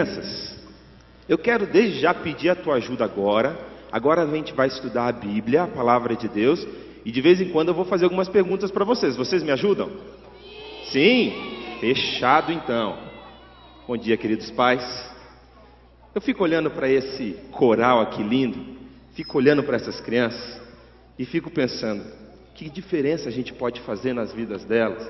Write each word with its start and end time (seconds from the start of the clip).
Crianças, 0.00 0.56
eu 1.28 1.36
quero 1.36 1.66
desde 1.66 2.00
já 2.00 2.14
pedir 2.14 2.48
a 2.48 2.54
tua 2.54 2.76
ajuda 2.76 3.04
agora. 3.04 3.54
Agora 3.92 4.22
a 4.22 4.26
gente 4.26 4.54
vai 4.54 4.66
estudar 4.66 5.08
a 5.08 5.12
Bíblia, 5.12 5.64
a 5.64 5.66
palavra 5.66 6.16
de 6.16 6.26
Deus, 6.26 6.66
e 7.04 7.12
de 7.12 7.20
vez 7.20 7.38
em 7.38 7.50
quando 7.50 7.68
eu 7.68 7.74
vou 7.74 7.84
fazer 7.84 8.04
algumas 8.04 8.26
perguntas 8.26 8.70
para 8.70 8.82
vocês. 8.82 9.14
Vocês 9.14 9.42
me 9.42 9.50
ajudam? 9.50 9.90
Sim? 10.90 11.34
Fechado 11.80 12.50
então. 12.50 12.96
Bom 13.86 13.94
dia, 13.94 14.16
queridos 14.16 14.50
pais. 14.52 14.82
Eu 16.14 16.22
fico 16.22 16.42
olhando 16.44 16.70
para 16.70 16.88
esse 16.88 17.36
coral 17.50 18.00
aqui 18.00 18.22
lindo, 18.22 18.78
fico 19.12 19.36
olhando 19.36 19.62
para 19.62 19.76
essas 19.76 20.00
crianças 20.00 20.62
e 21.18 21.26
fico 21.26 21.50
pensando: 21.50 22.02
que 22.54 22.70
diferença 22.70 23.28
a 23.28 23.32
gente 23.32 23.52
pode 23.52 23.82
fazer 23.82 24.14
nas 24.14 24.32
vidas 24.32 24.64
delas, 24.64 25.06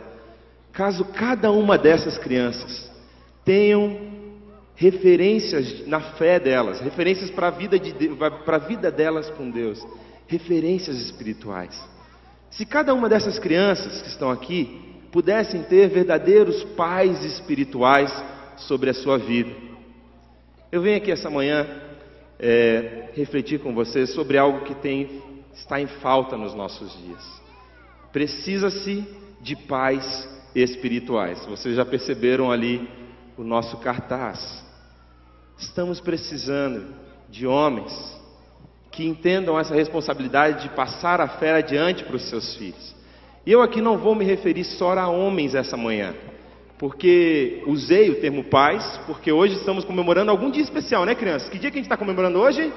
caso 0.73 1.05
cada 1.05 1.53
uma 1.53 1.79
dessas 1.79 2.19
crianças 2.19 2.91
tenham 3.45 4.20
referências 4.81 5.87
na 5.87 6.01
fé 6.01 6.41
delas, 6.41 6.81
referências 6.81 7.31
para 7.31 7.49
a 7.49 7.51
vida, 7.51 7.79
de, 7.79 7.93
vida 8.67 8.91
delas 8.91 9.29
com 9.29 9.51
Deus, 9.51 9.87
referências 10.27 10.97
espirituais. 10.97 11.79
Se 12.51 12.65
cada 12.65 12.95
uma 12.95 13.07
dessas 13.07 13.39
crianças 13.39 14.01
que 14.01 14.09
estão 14.09 14.31
aqui 14.31 14.81
pudessem 15.13 15.63
ter 15.65 15.91
verdadeiros 15.91 16.65
pais 16.79 17.23
espirituais 17.23 18.11
sobre 18.57 18.89
a 18.89 18.95
sua 18.95 19.19
vida. 19.19 19.51
Eu 20.73 20.81
venho 20.81 20.97
aqui 20.97 21.11
essa 21.11 21.29
manhã 21.29 21.67
é, 22.39 23.11
refletir 23.13 23.61
com 23.61 23.75
vocês 23.75 24.09
sobre 24.15 24.39
algo 24.39 24.65
que 24.65 24.75
tem, 24.77 25.23
está 25.53 25.79
em 25.79 25.89
falta 25.89 26.39
nos 26.39 26.55
nossos 26.55 26.91
dias. 27.05 27.43
Precisa-se 28.11 29.05
de 29.43 29.57
pais 29.57 30.27
espirituais. 30.55 31.45
Vocês 31.45 31.77
já 31.77 31.85
perceberam 31.85 32.51
ali 32.51 32.89
o 33.37 33.45
nosso 33.45 33.77
cartaz. 33.77 34.70
Estamos 35.61 36.01
precisando 36.01 36.95
de 37.29 37.47
homens 37.47 37.93
que 38.91 39.07
entendam 39.07 39.61
essa 39.61 39.75
responsabilidade 39.75 40.63
de 40.63 40.71
passar 40.71 41.21
a 41.21 41.29
fé 41.29 41.53
adiante 41.53 42.03
para 42.03 42.17
os 42.17 42.29
seus 42.29 42.57
filhos. 42.57 42.97
E 43.47 43.53
eu 43.53 43.61
aqui 43.63 43.81
não 43.81 43.99
vou 43.99 44.15
me 44.15 44.25
referir 44.25 44.65
só 44.65 44.99
a 44.99 45.09
homens 45.09 45.55
essa 45.55 45.77
manhã, 45.77 46.15
porque 46.79 47.63
usei 47.67 48.11
o 48.11 48.21
termo 48.21 48.45
pais, 48.45 49.01
porque 49.07 49.31
hoje 49.31 49.55
estamos 49.55 49.85
comemorando 49.85 50.31
algum 50.31 50.51
dia 50.51 50.63
especial, 50.63 51.05
né, 51.05 51.15
crianças? 51.15 51.49
Que 51.51 51.59
dia 51.59 51.71
que 51.71 51.77
a 51.77 51.81
gente 51.81 51.87
está 51.87 51.97
comemorando 51.97 52.41
hoje? 52.41 52.73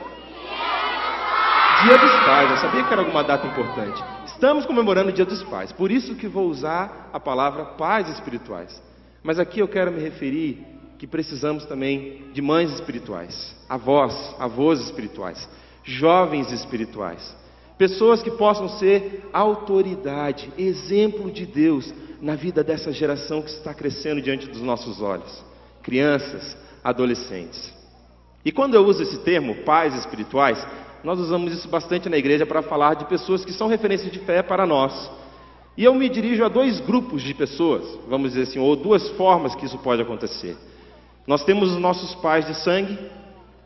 Dia 1.84 1.98
dos 1.98 2.12
Pais. 2.26 2.52
Eu 2.52 2.58
sabia 2.58 2.84
que 2.84 2.94
era 2.94 3.02
alguma 3.02 3.24
data 3.24 3.48
importante. 3.48 4.04
Estamos 4.26 4.66
comemorando 4.66 5.10
o 5.10 5.14
Dia 5.14 5.26
dos 5.26 5.44
Pais, 5.44 5.72
por 5.72 5.90
isso 5.90 6.16
que 6.16 6.28
vou 6.28 6.48
usar 6.48 7.10
a 7.12 7.20
palavra 7.20 7.66
pais 7.66 8.10
espirituais. 8.10 8.82
Mas 9.22 9.40
aqui 9.40 9.60
eu 9.60 9.68
quero 9.68 9.92
me 9.92 10.02
referir 10.02 10.73
que 11.04 11.08
precisamos 11.08 11.66
também 11.66 12.32
de 12.32 12.42
mães 12.42 12.72
espirituais, 12.72 13.54
avós, 13.68 14.16
avós 14.40 14.80
espirituais, 14.80 15.50
jovens 15.84 16.50
espirituais, 16.50 17.36
pessoas 17.78 18.24
que 18.24 18.32
possam 18.32 18.70
ser 18.70 19.28
autoridade, 19.34 20.50
exemplo 20.58 21.30
de 21.30 21.46
Deus 21.46 21.94
na 22.22 22.36
vida 22.36 22.64
dessa 22.64 22.90
geração 22.94 23.42
que 23.42 23.50
está 23.50 23.74
crescendo 23.74 24.22
diante 24.22 24.48
dos 24.48 24.62
nossos 24.62 25.02
olhos, 25.02 25.44
crianças, 25.82 26.56
adolescentes. 26.82 27.74
E 28.46 28.50
quando 28.50 28.76
eu 28.76 28.86
uso 28.86 29.04
esse 29.04 29.18
termo, 29.26 29.56
pais 29.66 29.94
espirituais, 29.96 30.66
nós 31.04 31.20
usamos 31.20 31.52
isso 31.52 31.68
bastante 31.68 32.08
na 32.08 32.18
igreja 32.18 32.46
para 32.46 32.62
falar 32.62 32.94
de 32.94 33.04
pessoas 33.04 33.44
que 33.44 33.52
são 33.52 33.68
referências 33.68 34.10
de 34.10 34.20
fé 34.20 34.42
para 34.42 34.66
nós. 34.66 35.12
E 35.76 35.84
eu 35.84 35.94
me 35.94 36.08
dirijo 36.08 36.46
a 36.46 36.48
dois 36.48 36.80
grupos 36.80 37.22
de 37.22 37.34
pessoas, 37.34 37.84
vamos 38.08 38.30
dizer 38.30 38.44
assim, 38.44 38.60
ou 38.60 38.74
duas 38.74 39.10
formas 39.18 39.54
que 39.54 39.66
isso 39.66 39.78
pode 39.80 40.02
acontecer. 40.02 40.56
Nós 41.26 41.44
temos 41.44 41.72
os 41.72 41.80
nossos 41.80 42.14
pais 42.16 42.46
de 42.46 42.56
sangue, 42.56 42.98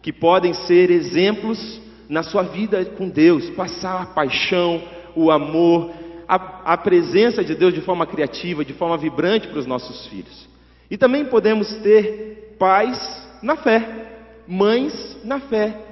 que 0.02 0.14
podem 0.14 0.54
ser 0.54 0.92
exemplos 0.92 1.82
na 2.08 2.24
sua 2.24 2.44
vida 2.44 2.84
com 2.86 3.10
Deus, 3.10 3.50
passar 3.52 4.02
a 4.02 4.06
paixão, 4.06 4.82
o 5.16 5.32
amor, 5.32 5.92
a, 6.28 6.74
a 6.74 6.78
presença 6.78 7.44
de 7.44 7.56
Deus 7.56 7.74
de 7.74 7.82
forma 7.82 8.06
criativa, 8.06 8.64
de 8.64 8.74
forma 8.74 8.98
vibrante 8.98 9.48
para 9.48 9.60
os 9.60 9.66
nossos 9.66 10.08
filhos. 10.08 10.48
E 10.90 10.98
também 10.98 11.26
podemos 11.26 11.74
ter 11.78 12.56
pais 12.58 13.28
na 13.42 13.58
fé, 13.58 14.44
mães 14.48 15.18
na 15.24 15.40
fé, 15.40 15.88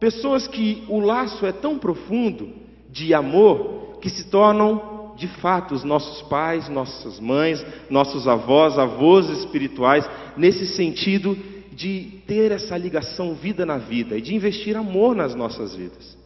Pessoas 0.00 0.48
que 0.48 0.82
o 0.88 0.98
laço 0.98 1.44
é 1.44 1.52
tão 1.52 1.78
profundo 1.78 2.48
de 2.88 3.12
amor 3.12 3.98
que 4.00 4.08
se 4.08 4.24
tornam 4.30 4.99
de 5.20 5.28
fato 5.28 5.74
os 5.74 5.84
nossos 5.84 6.22
pais, 6.22 6.66
nossas 6.70 7.20
mães, 7.20 7.64
nossos 7.90 8.26
avós, 8.26 8.78
avós 8.78 9.28
espirituais, 9.28 10.08
nesse 10.34 10.66
sentido 10.66 11.36
de 11.72 12.22
ter 12.26 12.50
essa 12.50 12.76
ligação 12.76 13.34
vida 13.34 13.66
na 13.66 13.76
vida 13.76 14.16
e 14.16 14.22
de 14.22 14.34
investir 14.34 14.74
amor 14.78 15.14
nas 15.14 15.34
nossas 15.34 15.76
vidas. 15.76 16.16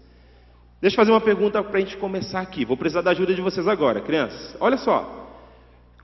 Deixa 0.81 0.95
eu 0.95 0.99
fazer 0.99 1.11
uma 1.11 1.21
pergunta 1.21 1.61
para 1.61 1.77
a 1.77 1.81
gente 1.81 1.97
começar 1.97 2.41
aqui. 2.41 2.65
Vou 2.65 2.77
precisar 2.77 3.01
da 3.01 3.11
ajuda 3.11 3.35
de 3.35 3.43
vocês 3.43 3.67
agora, 3.67 4.01
crianças. 4.01 4.57
Olha 4.61 4.77
só. 4.77 5.23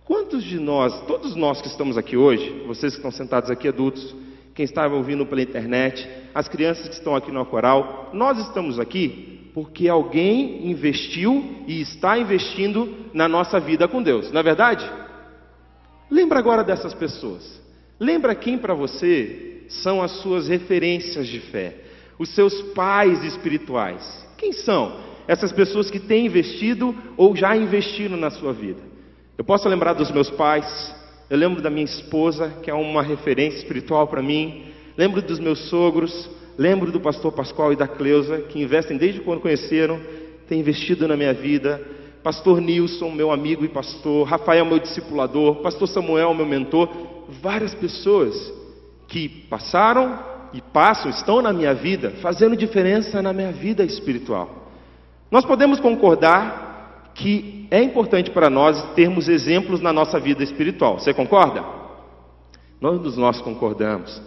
Quantos 0.04 0.42
de 0.42 0.58
nós, 0.58 1.00
todos 1.02 1.36
nós 1.36 1.62
que 1.62 1.68
estamos 1.68 1.96
aqui 1.96 2.16
hoje, 2.16 2.64
vocês 2.66 2.94
que 2.94 2.98
estão 2.98 3.12
sentados 3.12 3.48
aqui 3.52 3.68
adultos, 3.68 4.16
quem 4.52 4.64
está 4.64 4.88
ouvindo 4.88 5.24
pela 5.24 5.42
internet, 5.42 6.08
as 6.34 6.48
crianças 6.48 6.88
que 6.88 6.94
estão 6.94 7.14
aqui 7.14 7.30
no 7.30 7.46
coral, 7.46 8.10
nós 8.12 8.36
estamos 8.38 8.80
aqui 8.80 9.39
porque 9.52 9.88
alguém 9.88 10.70
investiu 10.70 11.64
e 11.66 11.80
está 11.80 12.18
investindo 12.18 13.08
na 13.12 13.28
nossa 13.28 13.58
vida 13.58 13.88
com 13.88 14.02
Deus, 14.02 14.30
não 14.30 14.40
é 14.40 14.42
verdade? 14.42 14.90
Lembra 16.10 16.38
agora 16.38 16.64
dessas 16.64 16.94
pessoas. 16.94 17.60
Lembra 17.98 18.34
quem 18.34 18.58
para 18.58 18.74
você 18.74 19.64
são 19.68 20.02
as 20.02 20.10
suas 20.22 20.48
referências 20.48 21.26
de 21.26 21.40
fé, 21.40 21.76
os 22.18 22.28
seus 22.34 22.60
pais 22.74 23.22
espirituais. 23.24 24.26
Quem 24.36 24.52
são 24.52 24.98
essas 25.28 25.52
pessoas 25.52 25.90
que 25.90 26.00
têm 26.00 26.26
investido 26.26 26.94
ou 27.16 27.36
já 27.36 27.56
investiram 27.56 28.16
na 28.16 28.30
sua 28.30 28.52
vida? 28.52 28.80
Eu 29.36 29.44
posso 29.44 29.68
lembrar 29.68 29.92
dos 29.92 30.10
meus 30.10 30.30
pais, 30.30 30.94
eu 31.28 31.38
lembro 31.38 31.62
da 31.62 31.70
minha 31.70 31.84
esposa, 31.84 32.52
que 32.62 32.70
é 32.70 32.74
uma 32.74 33.02
referência 33.02 33.58
espiritual 33.58 34.06
para 34.08 34.22
mim. 34.22 34.64
Lembro 34.96 35.22
dos 35.22 35.38
meus 35.38 35.68
sogros. 35.68 36.28
Lembro 36.60 36.92
do 36.92 37.00
pastor 37.00 37.32
Pascoal 37.32 37.72
e 37.72 37.76
da 37.76 37.88
Cleusa, 37.88 38.42
que 38.42 38.60
investem 38.60 38.98
desde 38.98 39.20
quando 39.20 39.40
conheceram, 39.40 39.98
têm 40.46 40.60
investido 40.60 41.08
na 41.08 41.16
minha 41.16 41.32
vida. 41.32 41.80
Pastor 42.22 42.60
Nilson, 42.60 43.10
meu 43.10 43.32
amigo 43.32 43.64
e 43.64 43.68
pastor. 43.68 44.28
Rafael, 44.28 44.66
meu 44.66 44.78
discipulador. 44.78 45.62
Pastor 45.62 45.88
Samuel, 45.88 46.34
meu 46.34 46.44
mentor. 46.44 46.90
Várias 47.40 47.74
pessoas 47.74 48.52
que 49.08 49.26
passaram 49.48 50.18
e 50.52 50.60
passam, 50.60 51.10
estão 51.10 51.40
na 51.40 51.50
minha 51.50 51.72
vida, 51.72 52.10
fazendo 52.20 52.54
diferença 52.54 53.22
na 53.22 53.32
minha 53.32 53.52
vida 53.52 53.82
espiritual. 53.82 54.68
Nós 55.30 55.46
podemos 55.46 55.80
concordar 55.80 57.12
que 57.14 57.66
é 57.70 57.82
importante 57.82 58.30
para 58.30 58.50
nós 58.50 58.82
termos 58.92 59.30
exemplos 59.30 59.80
na 59.80 59.94
nossa 59.94 60.20
vida 60.20 60.44
espiritual. 60.44 60.98
Você 60.98 61.14
concorda? 61.14 61.64
Nós 62.78 63.16
nós 63.16 63.40
concordamos. 63.40 64.20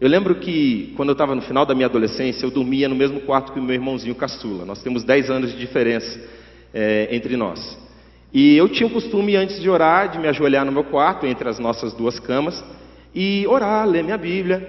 Eu 0.00 0.08
lembro 0.08 0.36
que 0.36 0.92
quando 0.96 1.08
eu 1.08 1.12
estava 1.12 1.34
no 1.34 1.42
final 1.42 1.66
da 1.66 1.74
minha 1.74 1.86
adolescência, 1.86 2.46
eu 2.46 2.50
dormia 2.50 2.88
no 2.88 2.94
mesmo 2.94 3.20
quarto 3.20 3.52
que 3.52 3.58
o 3.58 3.62
meu 3.62 3.74
irmãozinho 3.74 4.14
caçula. 4.14 4.64
Nós 4.64 4.80
temos 4.80 5.02
10 5.02 5.28
anos 5.28 5.50
de 5.50 5.58
diferença 5.58 6.20
é, 6.72 7.08
entre 7.10 7.36
nós. 7.36 7.76
E 8.32 8.56
eu 8.56 8.68
tinha 8.68 8.86
o 8.86 8.90
costume, 8.90 9.34
antes 9.34 9.60
de 9.60 9.68
orar, 9.68 10.08
de 10.08 10.18
me 10.18 10.28
ajoelhar 10.28 10.64
no 10.64 10.70
meu 10.70 10.84
quarto, 10.84 11.26
entre 11.26 11.48
as 11.48 11.58
nossas 11.58 11.92
duas 11.94 12.20
camas, 12.20 12.62
e 13.12 13.44
orar, 13.48 13.88
ler 13.88 14.04
minha 14.04 14.18
Bíblia. 14.18 14.68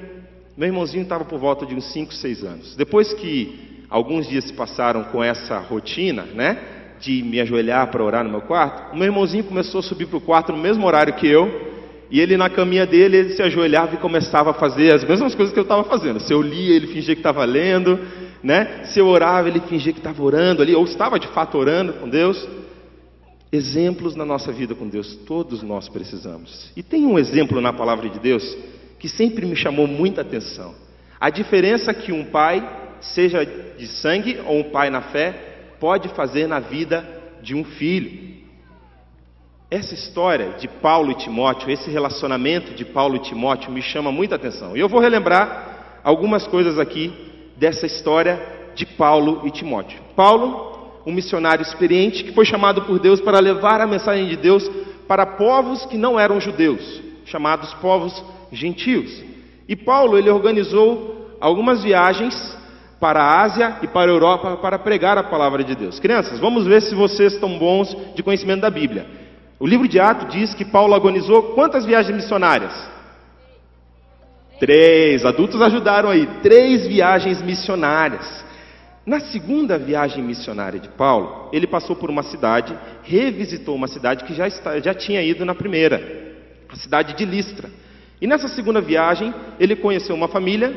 Meu 0.58 0.68
irmãozinho 0.68 1.04
estava 1.04 1.24
por 1.24 1.38
volta 1.38 1.64
de 1.64 1.76
uns 1.76 1.92
5, 1.94 2.12
6 2.12 2.44
anos. 2.44 2.76
Depois 2.76 3.14
que 3.14 3.84
alguns 3.88 4.28
dias 4.28 4.46
se 4.46 4.54
passaram 4.54 5.04
com 5.06 5.24
essa 5.24 5.60
rotina, 5.60 6.24
né? 6.24 6.58
de 7.00 7.24
me 7.24 7.40
ajoelhar 7.40 7.88
para 7.88 8.04
orar 8.04 8.24
no 8.24 8.30
meu 8.30 8.42
quarto, 8.42 8.94
o 8.94 8.98
meu 8.98 9.06
irmãozinho 9.06 9.44
começou 9.44 9.80
a 9.80 9.84
subir 9.84 10.08
para 10.08 10.18
o 10.18 10.22
quarto 10.22 10.52
no 10.52 10.58
mesmo 10.58 10.86
horário 10.86 11.14
que 11.14 11.28
eu, 11.28 11.69
e 12.12 12.20
ele 12.20 12.38
na 12.38 12.50
caminha 12.50 12.86
dele, 12.86 13.18
ele 13.18 13.34
se 13.34 13.42
ajoelhava 13.42 13.96
e 13.96 13.98
começava 13.98 14.52
a 14.52 14.54
fazer 14.54 14.94
as 14.94 15.04
mesmas 15.04 15.36
coisas 15.36 15.54
que 15.54 15.60
eu 15.60 15.64
estava 15.64 15.84
fazendo. 15.84 16.20
Se 16.20 16.34
eu 16.34 16.42
lia, 16.42 16.76
ele 16.76 16.88
fingia 16.88 17.14
que 17.14 17.20
estava 17.20 17.46
lendo, 17.46 18.00
né? 18.42 18.86
Se 18.86 19.00
eu 19.00 19.08
orava, 19.08 19.48
ele 19.48 19.60
fingia 19.62 19.94
que 19.94 20.00
estava 20.00 20.22
orando 20.24 20.62
ali, 20.62 20.74
ou 20.74 20.84
estava 20.86 21.20
de 21.20 21.28
fato 21.28 21.58
orando 21.58 21.94
com 21.94 22.10
Deus. 22.10 22.48
Exemplos 23.52 24.16
na 24.16 24.26
nossa 24.26 24.52
vida 24.52 24.76
com 24.76 24.88
Deus, 24.88 25.16
todos 25.28 25.64
nós 25.64 25.90
precisamos. 25.90 26.72
E 26.76 26.84
tem 26.84 27.06
um 27.06 27.18
exemplo 27.18 27.60
na 27.62 27.74
palavra 27.74 28.10
de 28.10 28.20
Deus 28.20 28.58
que 29.00 29.08
sempre 29.08 29.46
me 29.46 29.56
chamou 29.56 29.88
muita 29.88 30.22
atenção. 30.22 30.76
A 31.20 31.30
diferença 31.30 31.94
que 31.94 32.12
um 32.12 32.26
pai, 32.26 32.68
seja 33.02 33.46
de 33.46 33.88
sangue 33.88 34.40
ou 34.46 34.60
um 34.60 34.64
pai 34.64 34.90
na 34.90 35.02
fé, 35.02 35.32
pode 35.80 36.10
fazer 36.10 36.48
na 36.48 36.60
vida 36.60 37.08
de 37.42 37.56
um 37.56 37.64
filho. 37.64 38.39
Essa 39.72 39.94
história 39.94 40.56
de 40.58 40.68
Paulo 40.68 41.12
e 41.12 41.16
Timóteo, 41.16 41.70
esse 41.70 41.92
relacionamento 41.92 42.74
de 42.74 42.84
Paulo 42.84 43.18
e 43.18 43.20
Timóteo 43.20 43.72
me 43.72 43.84
chama 43.84 44.12
muita 44.12 44.34
atenção. 44.34 44.76
E 44.76 44.80
eu 44.80 44.90
vou 44.90 45.00
relembrar 45.00 46.00
algumas 46.04 46.48
coisas 46.48 46.80
aqui 46.80 47.14
dessa 47.56 47.86
história 47.86 48.42
de 48.74 48.84
Paulo 48.84 49.44
e 49.46 49.52
Timóteo. 49.52 50.00
Paulo, 50.16 51.02
um 51.06 51.14
missionário 51.14 51.62
experiente 51.62 52.24
que 52.24 52.32
foi 52.32 52.46
chamado 52.46 52.82
por 52.82 52.98
Deus 52.98 53.22
para 53.22 53.40
levar 53.40 53.80
a 53.80 53.86
mensagem 53.86 54.28
de 54.28 54.36
Deus 54.36 54.68
para 55.08 55.24
povos 55.24 55.86
que 55.86 55.98
não 55.98 56.20
eram 56.20 56.42
judeus, 56.42 57.00
chamados 57.26 57.72
povos 57.76 58.24
gentios. 58.52 59.24
E 59.68 59.76
Paulo, 59.76 60.18
ele 60.18 60.32
organizou 60.32 61.36
algumas 61.40 61.84
viagens 61.84 62.58
para 63.00 63.22
a 63.22 63.42
Ásia 63.44 63.78
e 63.84 63.88
para 63.88 64.10
a 64.10 64.14
Europa 64.16 64.58
para 64.58 64.80
pregar 64.80 65.16
a 65.20 65.24
palavra 65.24 65.64
de 65.64 65.76
Deus. 65.76 66.00
Crianças, 66.00 66.40
vamos 66.40 66.66
ver 66.66 66.82
se 66.82 66.96
vocês 66.96 67.34
estão 67.34 67.60
bons 67.60 67.96
de 68.16 68.24
conhecimento 68.24 68.62
da 68.62 68.72
Bíblia. 68.72 69.19
O 69.60 69.68
livro 69.68 69.88
de 69.88 70.00
Atos 70.00 70.34
diz 70.34 70.54
que 70.54 70.64
Paulo 70.64 70.94
organizou 70.94 71.54
quantas 71.54 71.86
viagens 71.86 72.16
missionárias? 72.16 72.72
Três. 74.58 75.26
Adultos 75.26 75.62
ajudaram 75.62 76.10
aí. 76.10 76.26
Três 76.42 76.88
viagens 76.88 77.42
missionárias. 77.42 78.46
Na 79.06 79.20
segunda 79.20 79.78
viagem 79.78 80.24
missionária 80.24 80.80
de 80.80 80.88
Paulo, 80.88 81.50
ele 81.52 81.68
passou 81.68 81.96
por 81.96 82.10
uma 82.10 82.24
cidade, 82.24 82.78
revisitou 83.04 83.76
uma 83.76 83.88
cidade 83.88 84.24
que 84.24 84.34
já, 84.34 84.48
está, 84.48 84.80
já 84.80 84.94
tinha 84.94 85.22
ido 85.22 85.44
na 85.44 85.56
primeira, 85.56 86.36
a 86.70 86.76
cidade 86.76 87.16
de 87.16 87.26
Listra. 87.26 87.70
E 88.22 88.28
nessa 88.28 88.48
segunda 88.48 88.80
viagem, 88.80 89.34
ele 89.60 89.76
conheceu 89.76 90.16
uma 90.16 90.28
família 90.28 90.76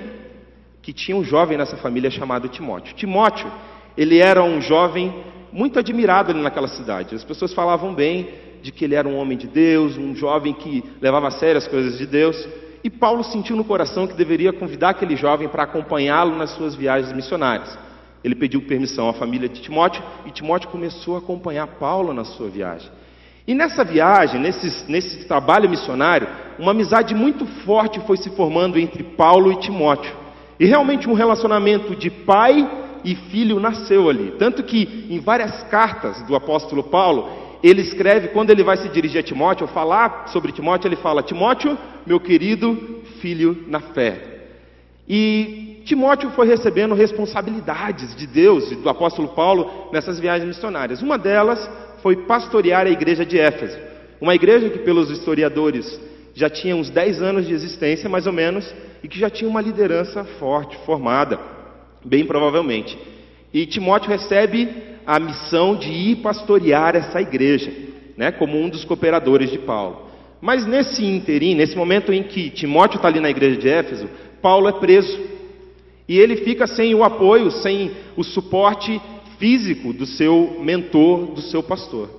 que 0.81 0.93
tinha 0.93 1.17
um 1.17 1.23
jovem 1.23 1.58
nessa 1.58 1.76
família 1.76 2.11
chamado 2.11 2.49
Timóteo. 2.49 2.94
Timóteo, 2.94 3.52
ele 3.96 4.19
era 4.19 4.43
um 4.43 4.61
jovem 4.61 5.12
muito 5.52 5.78
admirado 5.78 6.32
ali 6.32 6.40
naquela 6.40 6.69
cidade. 6.69 7.14
As 7.14 7.25
pessoas 7.25 7.52
falavam 7.52 7.94
bem 7.94 8.28
de 8.62 8.73
que 8.73 8.85
ele 8.85 8.94
era 8.94 9.09
um 9.09 9.17
homem 9.17 9.37
de 9.37 9.47
Deus, 9.47 9.97
um 9.99 10.14
jovem 10.14 10.55
que 10.55 10.85
levava 11.00 11.29
a 11.29 11.31
sério 11.31 11.59
as 11.59 11.67
coisas 11.67 11.99
de 11.99 12.06
Deus. 12.06 12.49
E 12.85 12.88
Paulo 12.88 13.23
sentiu 13.23 13.56
no 13.56 13.64
coração 13.64 14.06
que 14.06 14.14
deveria 14.14 14.53
convidar 14.53 14.91
aquele 14.91 15.17
jovem 15.17 15.49
para 15.49 15.64
acompanhá-lo 15.64 16.37
nas 16.37 16.50
suas 16.50 16.75
viagens 16.75 17.12
missionárias. 17.12 17.79
Ele 18.25 18.35
pediu 18.35 18.62
permissão 18.62 19.09
à 19.09 19.12
família 19.12 19.49
de 19.49 19.61
Timóteo 19.61 20.03
e 20.25 20.31
Timóteo 20.31 20.70
começou 20.70 21.17
a 21.17 21.19
acompanhar 21.19 21.67
Paulo 21.67 22.12
na 22.12 22.25
sua 22.25 22.49
viagem. 22.49 22.91
E 23.47 23.55
nessa 23.55 23.85
viagem, 23.85 24.41
nesse, 24.41 24.91
nesse 24.91 25.25
trabalho 25.26 25.69
missionário, 25.69 26.29
uma 26.59 26.70
amizade 26.70 27.14
muito 27.14 27.44
forte 27.64 28.00
foi 28.06 28.17
se 28.17 28.31
formando 28.31 28.79
entre 28.79 29.03
Paulo 29.03 29.53
e 29.53 29.56
Timóteo. 29.56 30.14
E 30.61 30.64
realmente 30.64 31.09
um 31.09 31.14
relacionamento 31.14 31.97
de 31.97 32.09
pai 32.09 32.69
e 33.05 33.17
filho 33.17 33.59
nasceu 33.59 34.09
ali. 34.09 34.35
Tanto 34.38 34.62
que 34.62 35.06
em 35.11 35.19
várias 35.19 35.64
cartas 35.64 36.23
do 36.23 36.37
apóstolo 36.37 36.85
Paulo, 36.85 37.29
ele 37.62 37.82
escreve, 37.82 38.29
quando 38.29 38.50
ele 38.50 38.64
vai 38.64 38.76
se 38.76 38.88
dirigir 38.88 39.20
a 39.20 39.23
Timóteo, 39.23 39.67
falar 39.69 40.29
sobre 40.29 40.53
Timóteo, 40.53 40.88
ele 40.88 40.97
fala: 40.97 41.23
Timóteo, 41.23 41.79
meu 42.05 42.19
querido 42.19 43.03
filho 43.20 43.64
na 43.69 43.81
fé. 43.81 44.32
E 45.09 45.82
Timóteo 45.85 46.31
foi 46.31 46.47
recebendo 46.47 46.94
responsabilidades 46.94 48.14
de 48.17 48.26
Deus 48.26 48.70
e 48.73 48.76
do 48.76 48.88
apóstolo 48.88 49.29
Paulo 49.29 49.91
nessas 49.93 50.19
viagens 50.19 50.49
missionárias. 50.49 51.03
Uma 51.03 51.19
delas 51.19 51.70
foi 52.03 52.17
pastorear 52.17 52.87
a 52.87 52.91
igreja 52.91 53.25
de 53.25 53.38
Éfeso, 53.38 53.79
uma 54.20 54.35
igreja 54.35 54.69
que, 54.70 54.79
pelos 54.79 55.11
historiadores, 55.11 56.00
já 56.35 56.49
tinha 56.49 56.75
uns 56.75 56.91
10 56.91 57.23
anos 57.23 57.47
de 57.47 57.53
existência, 57.53 58.09
mais 58.09 58.26
ou 58.26 58.32
menos, 58.32 58.75
e 59.03 59.09
que 59.09 59.19
já 59.19 59.29
tinha 59.29 59.49
uma 59.49 59.61
liderança 59.61 60.25
forte, 60.38 60.76
formada, 60.87 61.38
bem 62.05 62.25
provavelmente. 62.25 62.99
E 63.53 63.67
Timóteo 63.67 64.11
recebe 64.11 64.91
a 65.06 65.19
missão 65.19 65.76
de 65.76 65.90
ir 65.90 66.16
pastorear 66.16 66.96
essa 66.96 67.20
igreja, 67.20 67.72
né, 68.16 68.31
como 68.31 68.58
um 68.58 68.69
dos 68.69 68.84
cooperadores 68.84 69.50
de 69.50 69.58
Paulo. 69.58 70.06
Mas 70.40 70.66
nesse 70.66 71.04
interim, 71.04 71.54
nesse 71.54 71.76
momento 71.76 72.12
em 72.12 72.22
que 72.22 72.50
Timóteo 72.50 72.96
está 72.96 73.08
ali 73.08 73.20
na 73.20 73.31
igreja 73.31 73.56
de 73.56 73.69
Éfeso, 73.69 74.08
Paulo 74.40 74.69
é 74.69 74.72
preso. 74.72 75.19
E 76.08 76.19
ele 76.19 76.37
fica 76.37 76.66
sem 76.66 76.94
o 76.94 77.04
apoio, 77.04 77.50
sem 77.50 77.93
o 78.16 78.25
suporte 78.25 79.00
físico 79.38 79.93
do 79.93 80.04
seu 80.04 80.58
mentor, 80.60 81.26
do 81.26 81.40
seu 81.40 81.62
pastor. 81.62 82.10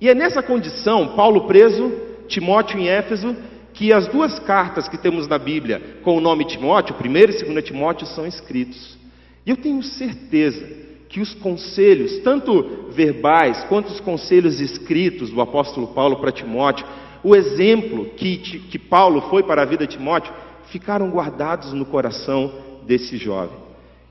E 0.00 0.08
é 0.08 0.14
nessa 0.14 0.42
condição, 0.42 1.16
Paulo 1.16 1.42
preso, 1.46 1.92
Timóteo 2.28 2.78
em 2.78 2.88
Éfeso, 2.88 3.36
que 3.72 3.92
as 3.92 4.06
duas 4.06 4.38
cartas 4.38 4.88
que 4.88 4.96
temos 4.96 5.26
na 5.26 5.38
Bíblia 5.38 5.98
com 6.02 6.16
o 6.16 6.20
nome 6.20 6.44
Timóteo, 6.44 6.94
1 6.94 7.16
e 7.16 7.52
2 7.52 7.64
Timóteo, 7.64 8.06
são 8.06 8.24
escritos. 8.24 8.96
E 9.44 9.50
eu 9.50 9.56
tenho 9.56 9.82
certeza 9.82 10.64
que 11.08 11.20
os 11.20 11.34
conselhos, 11.34 12.18
tanto 12.20 12.90
verbais 12.90 13.64
quanto 13.64 13.88
os 13.88 14.00
conselhos 14.00 14.60
escritos 14.60 15.30
do 15.30 15.40
apóstolo 15.40 15.88
Paulo 15.88 16.16
para 16.16 16.32
Timóteo, 16.32 16.86
o 17.22 17.34
exemplo 17.34 18.06
que, 18.16 18.36
que 18.36 18.78
Paulo 18.78 19.22
foi 19.30 19.42
para 19.42 19.62
a 19.62 19.64
vida 19.64 19.86
de 19.86 19.96
Timóteo, 19.96 20.32
ficaram 20.66 21.10
guardados 21.10 21.72
no 21.72 21.84
coração 21.84 22.52
desse 22.86 23.16
jovem. 23.16 23.56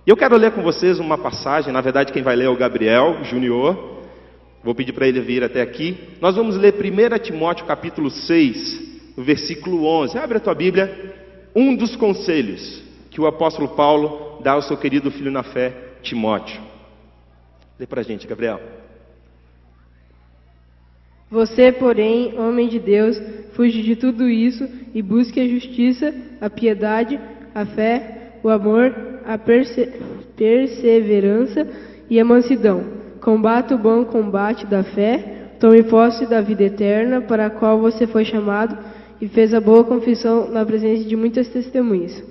E 0.05 0.09
eu 0.09 0.17
quero 0.17 0.35
ler 0.35 0.51
com 0.51 0.61
vocês 0.61 0.99
uma 0.99 1.17
passagem, 1.17 1.71
na 1.71 1.81
verdade 1.81 2.11
quem 2.11 2.23
vai 2.23 2.35
ler 2.35 2.45
é 2.45 2.49
o 2.49 2.57
Gabriel 2.57 3.23
Júnior. 3.23 4.01
Vou 4.63 4.73
pedir 4.73 4.93
para 4.93 5.07
ele 5.07 5.19
vir 5.19 5.43
até 5.43 5.61
aqui. 5.61 5.97
Nós 6.21 6.35
vamos 6.35 6.55
ler 6.55 6.73
1 6.73 7.19
Timóteo 7.19 7.65
capítulo 7.65 8.09
6, 8.09 9.13
no 9.17 9.23
versículo 9.23 9.85
11. 9.85 10.17
Abre 10.17 10.37
a 10.37 10.41
tua 10.41 10.55
Bíblia. 10.55 11.13
Um 11.55 11.75
dos 11.75 11.95
conselhos 11.95 12.81
que 13.11 13.21
o 13.21 13.27
apóstolo 13.27 13.69
Paulo 13.69 14.39
dá 14.41 14.53
ao 14.53 14.61
seu 14.61 14.75
querido 14.75 15.11
filho 15.11 15.31
na 15.31 15.43
fé, 15.43 15.73
Timóteo. 16.01 16.72
Lê 17.83 17.87
para 17.87 17.99
a 17.99 18.03
gente, 18.03 18.25
Gabriel. 18.25 18.61
Você, 21.29 21.69
porém, 21.69 22.39
homem 22.39 22.69
de 22.69 22.79
Deus, 22.79 23.21
fuge 23.55 23.81
de 23.81 23.97
tudo 23.97 24.29
isso 24.29 24.65
e 24.93 25.01
busque 25.01 25.37
a 25.41 25.45
justiça, 25.45 26.15
a 26.39 26.49
piedade, 26.49 27.19
a 27.53 27.65
fé, 27.65 28.37
o 28.41 28.47
amor, 28.47 28.95
a 29.25 29.37
perse 29.37 29.91
perseverança 30.37 31.67
e 32.09 32.21
a 32.21 32.23
mansidão. 32.23 32.85
Combata 33.19 33.75
o 33.75 33.77
bom 33.77 34.05
combate 34.05 34.65
da 34.65 34.81
fé, 34.81 35.49
tome 35.59 35.83
posse 35.83 36.25
da 36.25 36.39
vida 36.39 36.63
eterna, 36.63 37.19
para 37.19 37.47
a 37.47 37.49
qual 37.49 37.81
você 37.81 38.07
foi 38.07 38.23
chamado 38.23 38.77
e 39.19 39.27
fez 39.27 39.53
a 39.53 39.59
boa 39.59 39.83
confissão 39.83 40.49
na 40.49 40.65
presença 40.65 41.03
de 41.03 41.17
muitas 41.17 41.49
testemunhas. 41.49 42.23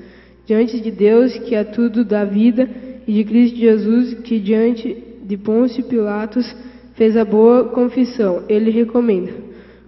Diante 0.46 0.80
de 0.80 0.90
Deus, 0.90 1.36
que 1.36 1.54
é 1.54 1.62
tudo 1.62 2.06
da 2.06 2.24
vida, 2.24 2.66
e 3.06 3.12
de 3.12 3.24
Cristo 3.24 3.58
Jesus, 3.58 4.14
que 4.14 4.38
diante 4.38 5.11
de 5.32 5.38
Pôncio 5.38 5.82
Pilatos 5.84 6.54
fez 6.94 7.16
a 7.16 7.24
boa 7.24 7.70
confissão, 7.70 8.44
ele 8.50 8.70
recomenda: 8.70 9.32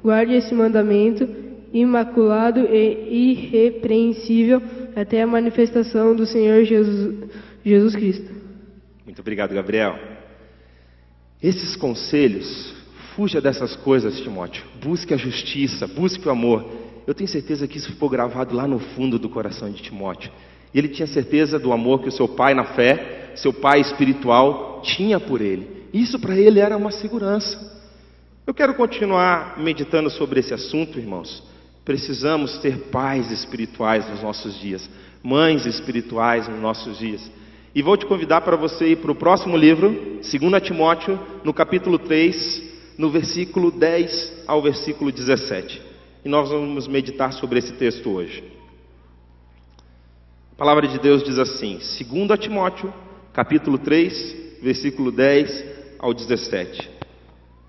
guarde 0.02 0.32
esse 0.32 0.54
mandamento 0.54 1.28
imaculado 1.70 2.60
e 2.60 3.32
irrepreensível 3.32 4.62
até 4.96 5.20
a 5.20 5.26
manifestação 5.26 6.16
do 6.16 6.24
Senhor 6.24 6.64
Jesus, 6.64 7.28
Jesus 7.62 7.94
Cristo. 7.94 8.32
Muito 9.04 9.20
obrigado, 9.20 9.54
Gabriel. 9.54 9.98
Esses 11.42 11.76
conselhos, 11.76 12.74
fuja 13.14 13.38
dessas 13.38 13.76
coisas, 13.76 14.18
Timóteo. 14.20 14.64
Busque 14.82 15.12
a 15.12 15.18
justiça, 15.18 15.86
busque 15.86 16.26
o 16.26 16.30
amor. 16.30 16.64
Eu 17.06 17.12
tenho 17.12 17.28
certeza 17.28 17.68
que 17.68 17.76
isso 17.76 17.92
ficou 17.92 18.08
gravado 18.08 18.56
lá 18.56 18.66
no 18.66 18.78
fundo 18.78 19.18
do 19.18 19.28
coração 19.28 19.70
de 19.70 19.82
Timóteo. 19.82 20.32
Ele 20.74 20.88
tinha 20.88 21.06
certeza 21.06 21.58
do 21.58 21.70
amor 21.70 22.00
que 22.00 22.08
o 22.08 22.12
seu 22.12 22.26
pai 22.26 22.54
na 22.54 22.64
fé, 22.64 23.23
seu 23.34 23.52
pai 23.52 23.80
espiritual, 23.80 24.82
tinha 24.82 25.18
por 25.18 25.40
ele. 25.40 25.84
Isso 25.92 26.18
para 26.18 26.36
ele 26.36 26.60
era 26.60 26.76
uma 26.76 26.90
segurança. 26.90 27.72
Eu 28.46 28.52
quero 28.52 28.74
continuar 28.74 29.58
meditando 29.58 30.10
sobre 30.10 30.40
esse 30.40 30.52
assunto, 30.52 30.98
irmãos. 30.98 31.42
Precisamos 31.84 32.58
ter 32.58 32.90
pais 32.90 33.30
espirituais 33.30 34.08
nos 34.08 34.22
nossos 34.22 34.58
dias, 34.58 34.88
mães 35.22 35.66
espirituais 35.66 36.48
nos 36.48 36.60
nossos 36.60 36.98
dias. 36.98 37.30
E 37.74 37.82
vou 37.82 37.96
te 37.96 38.06
convidar 38.06 38.40
para 38.42 38.56
você 38.56 38.88
ir 38.88 38.96
para 38.96 39.12
o 39.12 39.14
próximo 39.14 39.56
livro, 39.56 40.20
2 40.20 40.62
Timóteo, 40.62 41.18
no 41.42 41.52
capítulo 41.52 41.98
3, 41.98 42.62
no 42.96 43.10
versículo 43.10 43.70
10 43.70 44.44
ao 44.46 44.62
versículo 44.62 45.10
17. 45.10 45.82
E 46.24 46.28
nós 46.28 46.48
vamos 46.48 46.86
meditar 46.86 47.32
sobre 47.32 47.58
esse 47.58 47.72
texto 47.72 48.10
hoje. 48.10 48.44
A 50.52 50.56
palavra 50.56 50.86
de 50.86 50.98
Deus 50.98 51.22
diz 51.22 51.38
assim, 51.38 51.78
2 51.78 52.38
Timóteo, 52.38 52.92
capítulo 53.34 53.76
3, 53.76 54.58
versículo 54.62 55.12
10 55.12 55.64
ao 55.98 56.14
17 56.14 56.94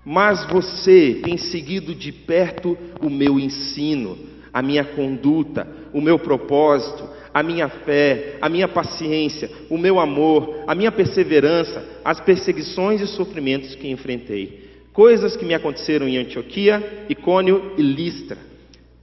mas 0.08 0.46
você 0.46 1.20
tem 1.20 1.36
seguido 1.36 1.92
de 1.92 2.12
perto 2.12 2.78
o 3.02 3.10
meu 3.10 3.40
ensino, 3.40 4.16
a 4.52 4.62
minha 4.62 4.84
conduta, 4.84 5.66
o 5.92 6.00
meu 6.00 6.16
propósito, 6.16 7.04
a 7.34 7.42
minha 7.42 7.68
fé, 7.68 8.38
a 8.40 8.48
minha 8.48 8.68
paciência, 8.68 9.50
o 9.68 9.76
meu 9.76 9.98
amor, 9.98 10.62
a 10.64 10.76
minha 10.76 10.92
perseverança, 10.92 11.84
as 12.04 12.20
perseguições 12.20 13.00
e 13.00 13.06
sofrimentos 13.08 13.74
que 13.74 13.90
enfrentei. 13.90 14.70
Coisas 14.92 15.36
que 15.36 15.44
me 15.44 15.54
aconteceram 15.54 16.06
em 16.06 16.18
Antioquia, 16.18 17.04
Icônio 17.08 17.72
e 17.76 17.82
Listra. 17.82 18.38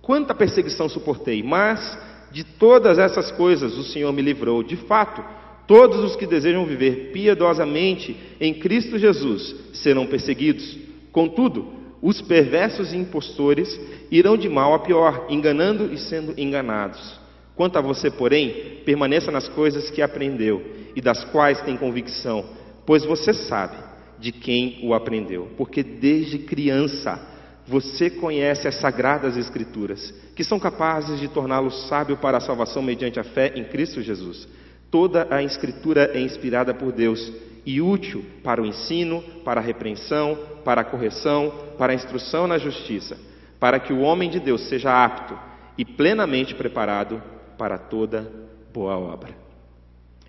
Quanta 0.02 0.34
perseguição 0.34 0.88
suportei, 0.88 1.44
mas 1.44 2.00
de 2.32 2.46
todas 2.46 2.98
essas 2.98 3.30
coisas 3.30 3.78
o 3.78 3.84
Senhor 3.84 4.12
me 4.14 4.22
livrou. 4.22 4.64
De 4.64 4.78
fato, 4.78 5.22
todos 5.68 6.00
os 6.00 6.16
que 6.16 6.28
desejam 6.28 6.66
viver 6.66 7.12
piedosamente 7.12 8.16
em 8.40 8.54
Cristo 8.54 8.98
Jesus 8.98 9.56
serão 9.74 10.06
perseguidos. 10.06 10.78
Contudo, 11.12 11.74
os 12.02 12.22
perversos 12.22 12.92
e 12.92 12.98
impostores 12.98 13.80
irão 14.12 14.36
de 14.36 14.50
mal 14.50 14.74
a 14.74 14.80
pior, 14.80 15.28
enganando 15.30 15.94
e 15.94 15.98
sendo 15.98 16.34
enganados. 16.38 17.20
Quanto 17.56 17.78
a 17.78 17.82
você, 17.82 18.12
porém, 18.12 18.82
permaneça 18.84 19.32
nas 19.32 19.48
coisas 19.48 19.90
que 19.90 20.02
aprendeu 20.02 20.62
e 20.96 21.02
das 21.02 21.24
quais 21.26 21.62
tem 21.62 21.78
convicção, 21.78 22.44
pois 22.86 23.06
você 23.06 23.34
sabe 23.34 23.78
de 24.20 24.32
quem 24.32 24.80
o 24.84 24.94
aprendeu, 24.94 25.50
porque 25.58 25.84
desde 25.84 26.40
criança 26.40 27.20
você 27.66 28.10
conhece 28.10 28.68
as 28.68 28.76
sagradas 28.76 29.38
Escrituras, 29.38 30.14
que 30.36 30.44
são 30.44 30.60
capazes 30.60 31.20
de 31.20 31.28
torná-lo 31.28 31.72
sábio 31.72 32.18
para 32.18 32.38
a 32.38 32.42
salvação 32.42 32.82
mediante 32.82 33.20
a 33.20 33.24
fé 33.24 33.54
em 33.56 33.64
Cristo 33.64 34.02
Jesus. 34.02 34.48
Toda 34.94 35.28
a 35.32 35.42
Escritura 35.42 36.12
é 36.14 36.22
inspirada 36.22 36.72
por 36.72 36.92
Deus 36.92 37.34
e 37.66 37.82
útil 37.82 38.24
para 38.44 38.62
o 38.62 38.66
ensino, 38.68 39.24
para 39.44 39.60
a 39.60 39.64
repreensão, 39.64 40.38
para 40.64 40.82
a 40.82 40.84
correção, 40.84 41.52
para 41.80 41.94
a 41.94 41.96
instrução 41.96 42.46
na 42.46 42.60
justiça, 42.60 43.18
para 43.60 43.80
que 43.80 43.92
o 43.92 44.02
homem 44.02 44.30
de 44.30 44.40
Deus 44.40 44.70
seja 44.70 45.04
apto 45.04 45.36
e 45.80 45.84
plenamente 45.84 46.54
preparado 46.54 47.20
para 47.58 47.76
toda 47.80 48.32
boa 48.72 48.96
obra. 48.96 49.36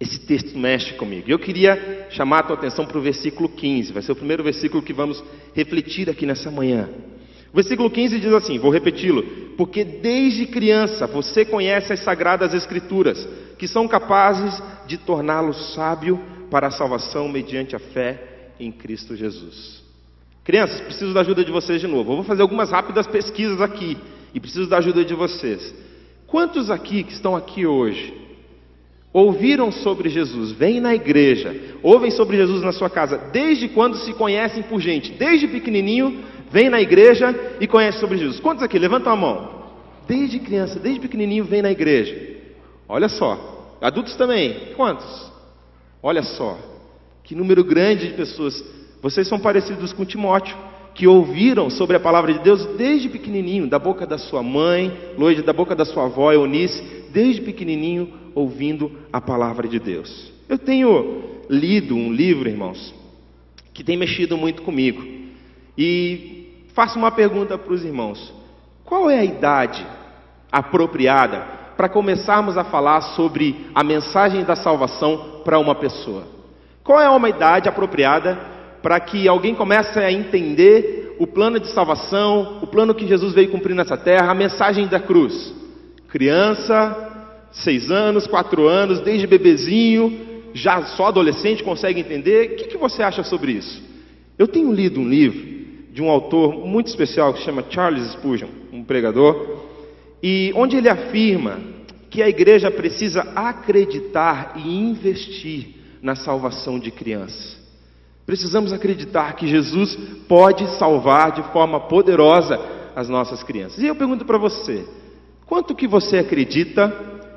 Esse 0.00 0.18
texto 0.26 0.56
mexe 0.56 0.94
comigo. 0.94 1.30
Eu 1.30 1.38
queria 1.38 2.06
chamar 2.08 2.38
a 2.38 2.44
tua 2.44 2.56
atenção 2.56 2.86
para 2.86 2.96
o 2.96 3.02
versículo 3.02 3.50
15, 3.50 3.92
vai 3.92 4.02
ser 4.02 4.12
o 4.12 4.16
primeiro 4.16 4.42
versículo 4.42 4.82
que 4.82 4.94
vamos 4.94 5.22
refletir 5.52 6.08
aqui 6.08 6.24
nessa 6.24 6.50
manhã. 6.50 6.88
Versículo 7.54 7.88
15 7.88 8.18
diz 8.18 8.32
assim: 8.32 8.58
vou 8.58 8.70
repeti-lo. 8.70 9.22
Porque 9.56 9.84
desde 9.84 10.46
criança 10.46 11.06
você 11.06 11.44
conhece 11.44 11.92
as 11.92 12.00
sagradas 12.00 12.52
Escrituras, 12.52 13.26
que 13.56 13.68
são 13.68 13.86
capazes 13.86 14.60
de 14.88 14.98
torná-lo 14.98 15.54
sábio 15.54 16.20
para 16.50 16.66
a 16.66 16.72
salvação 16.72 17.28
mediante 17.28 17.76
a 17.76 17.78
fé 17.78 18.50
em 18.58 18.72
Cristo 18.72 19.14
Jesus. 19.14 19.82
Crianças, 20.42 20.80
preciso 20.80 21.14
da 21.14 21.20
ajuda 21.20 21.44
de 21.44 21.52
vocês 21.52 21.80
de 21.80 21.86
novo. 21.86 22.12
Eu 22.12 22.16
vou 22.16 22.24
fazer 22.24 22.42
algumas 22.42 22.70
rápidas 22.70 23.06
pesquisas 23.06 23.60
aqui 23.60 23.96
e 24.34 24.40
preciso 24.40 24.68
da 24.68 24.78
ajuda 24.78 25.04
de 25.04 25.14
vocês. 25.14 25.72
Quantos 26.26 26.70
aqui 26.70 27.04
que 27.04 27.12
estão 27.12 27.36
aqui 27.36 27.64
hoje 27.64 28.12
ouviram 29.12 29.70
sobre 29.70 30.08
Jesus, 30.08 30.50
vêm 30.50 30.80
na 30.80 30.92
igreja, 30.92 31.54
ouvem 31.82 32.10
sobre 32.10 32.36
Jesus 32.36 32.62
na 32.62 32.72
sua 32.72 32.90
casa, 32.90 33.16
desde 33.32 33.68
quando 33.68 33.96
se 33.98 34.12
conhecem 34.12 34.64
por 34.64 34.80
gente? 34.80 35.12
Desde 35.12 35.46
pequenininho 35.46 36.24
vem 36.54 36.70
na 36.70 36.80
igreja 36.80 37.34
e 37.60 37.66
conhece 37.66 37.98
sobre 37.98 38.16
Jesus. 38.16 38.38
Quantos 38.38 38.62
aqui? 38.62 38.78
Levantam 38.78 39.12
a 39.12 39.16
mão. 39.16 39.64
Desde 40.06 40.38
criança, 40.38 40.78
desde 40.78 41.00
pequenininho, 41.00 41.44
vem 41.44 41.60
na 41.60 41.72
igreja. 41.72 42.16
Olha 42.88 43.08
só. 43.08 43.76
Adultos 43.80 44.14
também. 44.14 44.72
Quantos? 44.76 45.32
Olha 46.00 46.22
só. 46.22 46.56
Que 47.24 47.34
número 47.34 47.64
grande 47.64 48.06
de 48.06 48.14
pessoas. 48.14 48.64
Vocês 49.02 49.26
são 49.26 49.40
parecidos 49.40 49.92
com 49.92 50.04
Timóteo, 50.04 50.56
que 50.94 51.08
ouviram 51.08 51.68
sobre 51.70 51.96
a 51.96 52.00
palavra 52.00 52.32
de 52.32 52.38
Deus 52.38 52.64
desde 52.76 53.08
pequenininho, 53.08 53.66
da 53.66 53.80
boca 53.80 54.06
da 54.06 54.16
sua 54.16 54.40
mãe, 54.40 54.96
Loide, 55.18 55.42
da 55.42 55.52
boca 55.52 55.74
da 55.74 55.84
sua 55.84 56.04
avó, 56.04 56.32
Eunice, 56.32 56.80
desde 57.12 57.42
pequenininho, 57.42 58.12
ouvindo 58.32 58.92
a 59.12 59.20
palavra 59.20 59.66
de 59.66 59.80
Deus. 59.80 60.32
Eu 60.48 60.56
tenho 60.56 61.24
lido 61.50 61.96
um 61.96 62.12
livro, 62.12 62.48
irmãos, 62.48 62.94
que 63.72 63.82
tem 63.82 63.96
mexido 63.96 64.36
muito 64.36 64.62
comigo. 64.62 65.04
E 65.76 66.33
faço 66.74 66.98
uma 66.98 67.10
pergunta 67.10 67.56
para 67.56 67.72
os 67.72 67.84
irmãos: 67.84 68.32
qual 68.84 69.08
é 69.08 69.20
a 69.20 69.24
idade 69.24 69.86
apropriada 70.52 71.38
para 71.76 71.88
começarmos 71.88 72.58
a 72.58 72.64
falar 72.64 73.00
sobre 73.00 73.66
a 73.74 73.82
mensagem 73.82 74.44
da 74.44 74.54
salvação 74.54 75.40
para 75.44 75.58
uma 75.58 75.74
pessoa? 75.74 76.24
Qual 76.82 77.00
é 77.00 77.08
uma 77.08 77.28
idade 77.28 77.68
apropriada 77.68 78.38
para 78.82 79.00
que 79.00 79.26
alguém 79.26 79.54
comece 79.54 79.98
a 79.98 80.12
entender 80.12 81.16
o 81.18 81.26
plano 81.26 81.58
de 81.58 81.68
salvação, 81.68 82.58
o 82.60 82.66
plano 82.66 82.94
que 82.94 83.06
Jesus 83.06 83.32
veio 83.32 83.50
cumprir 83.50 83.74
nessa 83.74 83.96
terra, 83.96 84.30
a 84.30 84.34
mensagem 84.34 84.86
da 84.86 85.00
cruz? 85.00 85.54
Criança, 86.08 87.48
seis 87.50 87.90
anos, 87.90 88.26
quatro 88.26 88.68
anos, 88.68 89.00
desde 89.00 89.26
bebezinho, 89.26 90.50
já 90.52 90.82
só 90.82 91.06
adolescente 91.06 91.64
consegue 91.64 92.00
entender? 92.00 92.52
O 92.52 92.56
que, 92.56 92.64
que 92.64 92.76
você 92.76 93.02
acha 93.02 93.24
sobre 93.24 93.52
isso? 93.52 93.82
Eu 94.38 94.46
tenho 94.46 94.72
lido 94.72 95.00
um 95.00 95.08
livro 95.08 95.53
de 95.94 96.02
um 96.02 96.10
autor 96.10 96.66
muito 96.66 96.88
especial 96.88 97.32
que 97.32 97.38
se 97.38 97.44
chama 97.44 97.64
Charles 97.70 98.10
Spurgeon, 98.14 98.48
um 98.72 98.82
pregador, 98.82 99.60
e 100.20 100.52
onde 100.56 100.76
ele 100.76 100.88
afirma 100.88 101.60
que 102.10 102.20
a 102.20 102.28
igreja 102.28 102.68
precisa 102.68 103.20
acreditar 103.36 104.54
e 104.56 104.76
investir 104.76 105.68
na 106.02 106.16
salvação 106.16 106.80
de 106.80 106.90
crianças. 106.90 107.56
Precisamos 108.26 108.72
acreditar 108.72 109.36
que 109.36 109.46
Jesus 109.46 109.94
pode 110.26 110.66
salvar 110.78 111.30
de 111.30 111.44
forma 111.52 111.78
poderosa 111.78 112.58
as 112.96 113.08
nossas 113.08 113.44
crianças. 113.44 113.78
E 113.78 113.86
eu 113.86 113.94
pergunto 113.94 114.24
para 114.24 114.36
você: 114.36 114.84
quanto 115.46 115.76
que 115.76 115.86
você 115.86 116.18
acredita 116.18 116.92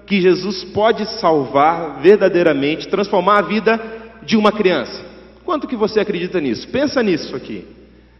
que 0.07 0.19
Jesus 0.19 0.63
pode 0.63 1.05
salvar 1.19 2.01
verdadeiramente, 2.01 2.87
transformar 2.87 3.37
a 3.37 3.43
vida 3.43 3.79
de 4.23 4.35
uma 4.35 4.51
criança? 4.51 5.05
Quanto 5.45 5.67
que 5.67 5.75
você 5.75 5.99
acredita 5.99 6.41
nisso? 6.41 6.67
Pensa 6.69 7.03
nisso 7.03 7.35
aqui. 7.35 7.76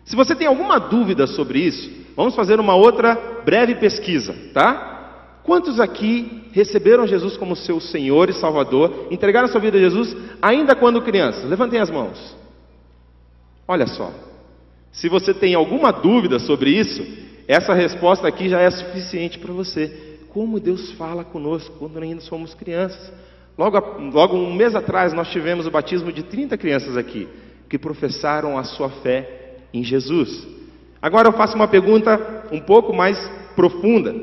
Se 0.08 0.16
você 0.16 0.34
tem 0.34 0.48
alguma 0.48 0.80
dúvida 0.80 1.28
sobre 1.28 1.60
isso, 1.60 1.92
vamos 2.16 2.34
fazer 2.34 2.60
uma 2.62 2.74
outra 2.76 3.42
breve 3.44 3.76
pesquisa, 3.76 4.34
tá? 4.54 5.42
Quantos 5.44 5.82
aqui 5.82 6.46
receberam 6.54 7.06
Jesus 7.06 7.36
como 7.36 7.58
seu 7.58 7.80
Senhor 7.82 8.30
e 8.30 8.34
Salvador, 8.34 9.08
entregaram 9.12 9.50
sua 9.50 9.60
vida 9.60 9.78
a 9.78 9.82
Jesus 9.82 10.16
ainda 10.42 10.76
quando 10.76 11.02
crianças? 11.02 11.44
Levantem 11.44 11.82
as 11.82 11.90
mãos. 11.90 12.36
Olha 13.68 13.86
só. 13.86 14.12
Se 14.94 15.10
você 15.10 15.34
tem 15.34 15.56
alguma 15.56 15.92
dúvida 15.92 16.40
sobre 16.40 16.70
isso, 16.70 17.06
essa 17.46 17.74
resposta 17.74 18.28
aqui 18.30 18.48
já 18.48 18.62
é 18.62 18.72
suficiente 18.72 19.38
para 19.38 19.54
você. 19.54 20.20
Como 20.30 20.60
Deus 20.60 20.92
fala 20.94 21.26
conosco 21.26 21.76
quando 21.78 21.98
ainda 21.98 22.22
somos 22.22 22.54
crianças. 22.54 23.12
Logo, 23.58 23.78
logo 24.14 24.38
um 24.38 24.54
mês 24.54 24.74
atrás 24.74 25.12
nós 25.12 25.30
tivemos 25.30 25.68
o 25.68 25.72
batismo 25.72 26.14
de 26.14 26.24
30 26.24 26.58
crianças 26.58 26.96
aqui 26.96 27.28
que 27.70 27.78
professaram 27.78 28.58
a 28.58 28.64
sua 28.64 28.90
fé 28.90 29.37
em 29.74 29.84
Jesus. 29.84 30.48
Agora 31.02 31.28
eu 31.28 31.34
faço 31.34 31.56
uma 31.56 31.68
pergunta 31.68 32.46
um 32.52 32.60
pouco 32.60 32.94
mais 32.94 33.18
profunda. 33.56 34.16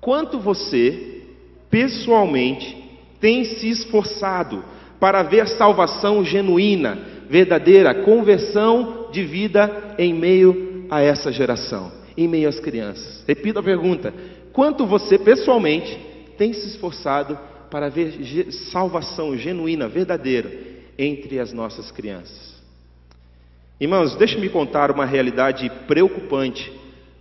Quanto 0.00 0.38
você, 0.38 1.22
pessoalmente, 1.70 2.76
tem 3.20 3.44
se 3.44 3.68
esforçado 3.68 4.64
para 4.98 5.22
ver 5.22 5.46
salvação 5.48 6.24
genuína, 6.24 6.98
verdadeira, 7.28 8.02
conversão 8.02 9.08
de 9.12 9.24
vida 9.24 9.94
em 9.98 10.14
meio 10.14 10.86
a 10.90 11.00
essa 11.00 11.30
geração, 11.30 11.92
em 12.16 12.26
meio 12.26 12.48
às 12.48 12.58
crianças? 12.58 13.22
Repito 13.26 13.58
a 13.58 13.62
pergunta: 13.62 14.12
quanto 14.52 14.86
você, 14.86 15.18
pessoalmente, 15.18 15.98
tem 16.36 16.52
se 16.52 16.66
esforçado 16.68 17.38
para 17.70 17.88
ver 17.88 18.50
salvação 18.72 19.36
genuína, 19.36 19.86
verdadeira, 19.86 20.50
entre 20.98 21.38
as 21.38 21.52
nossas 21.52 21.90
crianças? 21.90 22.59
Irmãos, 23.80 24.14
deixe-me 24.14 24.50
contar 24.50 24.90
uma 24.90 25.06
realidade 25.06 25.70
preocupante 25.86 26.70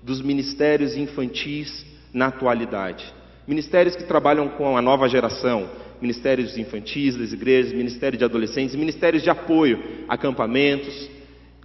dos 0.03 0.21
ministérios 0.21 0.97
infantis 0.97 1.85
na 2.13 2.27
atualidade. 2.27 3.13
Ministérios 3.47 3.95
que 3.95 4.03
trabalham 4.03 4.49
com 4.49 4.75
a 4.75 4.81
nova 4.81 5.07
geração, 5.07 5.69
ministérios 6.01 6.57
infantis 6.57 7.15
das 7.15 7.31
igrejas, 7.31 7.71
ministérios 7.71 8.19
de 8.19 8.25
adolescentes, 8.25 8.75
ministérios 8.75 9.23
de 9.23 9.29
apoio, 9.29 9.81
acampamentos. 10.09 11.09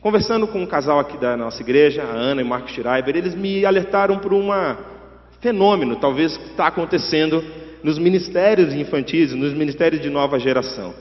Conversando 0.01 0.47
com 0.47 0.63
um 0.63 0.67
casal 0.67 1.01
aqui 1.01 1.19
da 1.19 1.37
nossa 1.37 1.61
igreja, 1.61 2.05
a 2.05 2.13
Ana 2.13 2.41
e 2.41 2.45
o 2.45 2.47
Marco 2.47 2.71
Schreiber, 2.71 3.17
eles 3.17 3.35
me 3.35 3.67
alertaram 3.67 4.21
para 4.21 4.33
um 4.33 4.49
fenômeno, 5.41 5.97
talvez, 5.97 6.37
que 6.37 6.51
está 6.51 6.69
acontecendo 6.69 7.43
nos 7.83 7.99
ministérios 7.99 8.73
infantis, 8.73 9.35
nos 9.35 9.55
ministérios 9.55 10.01
de 10.01 10.09
nova 10.09 10.39
geração. 10.39 10.95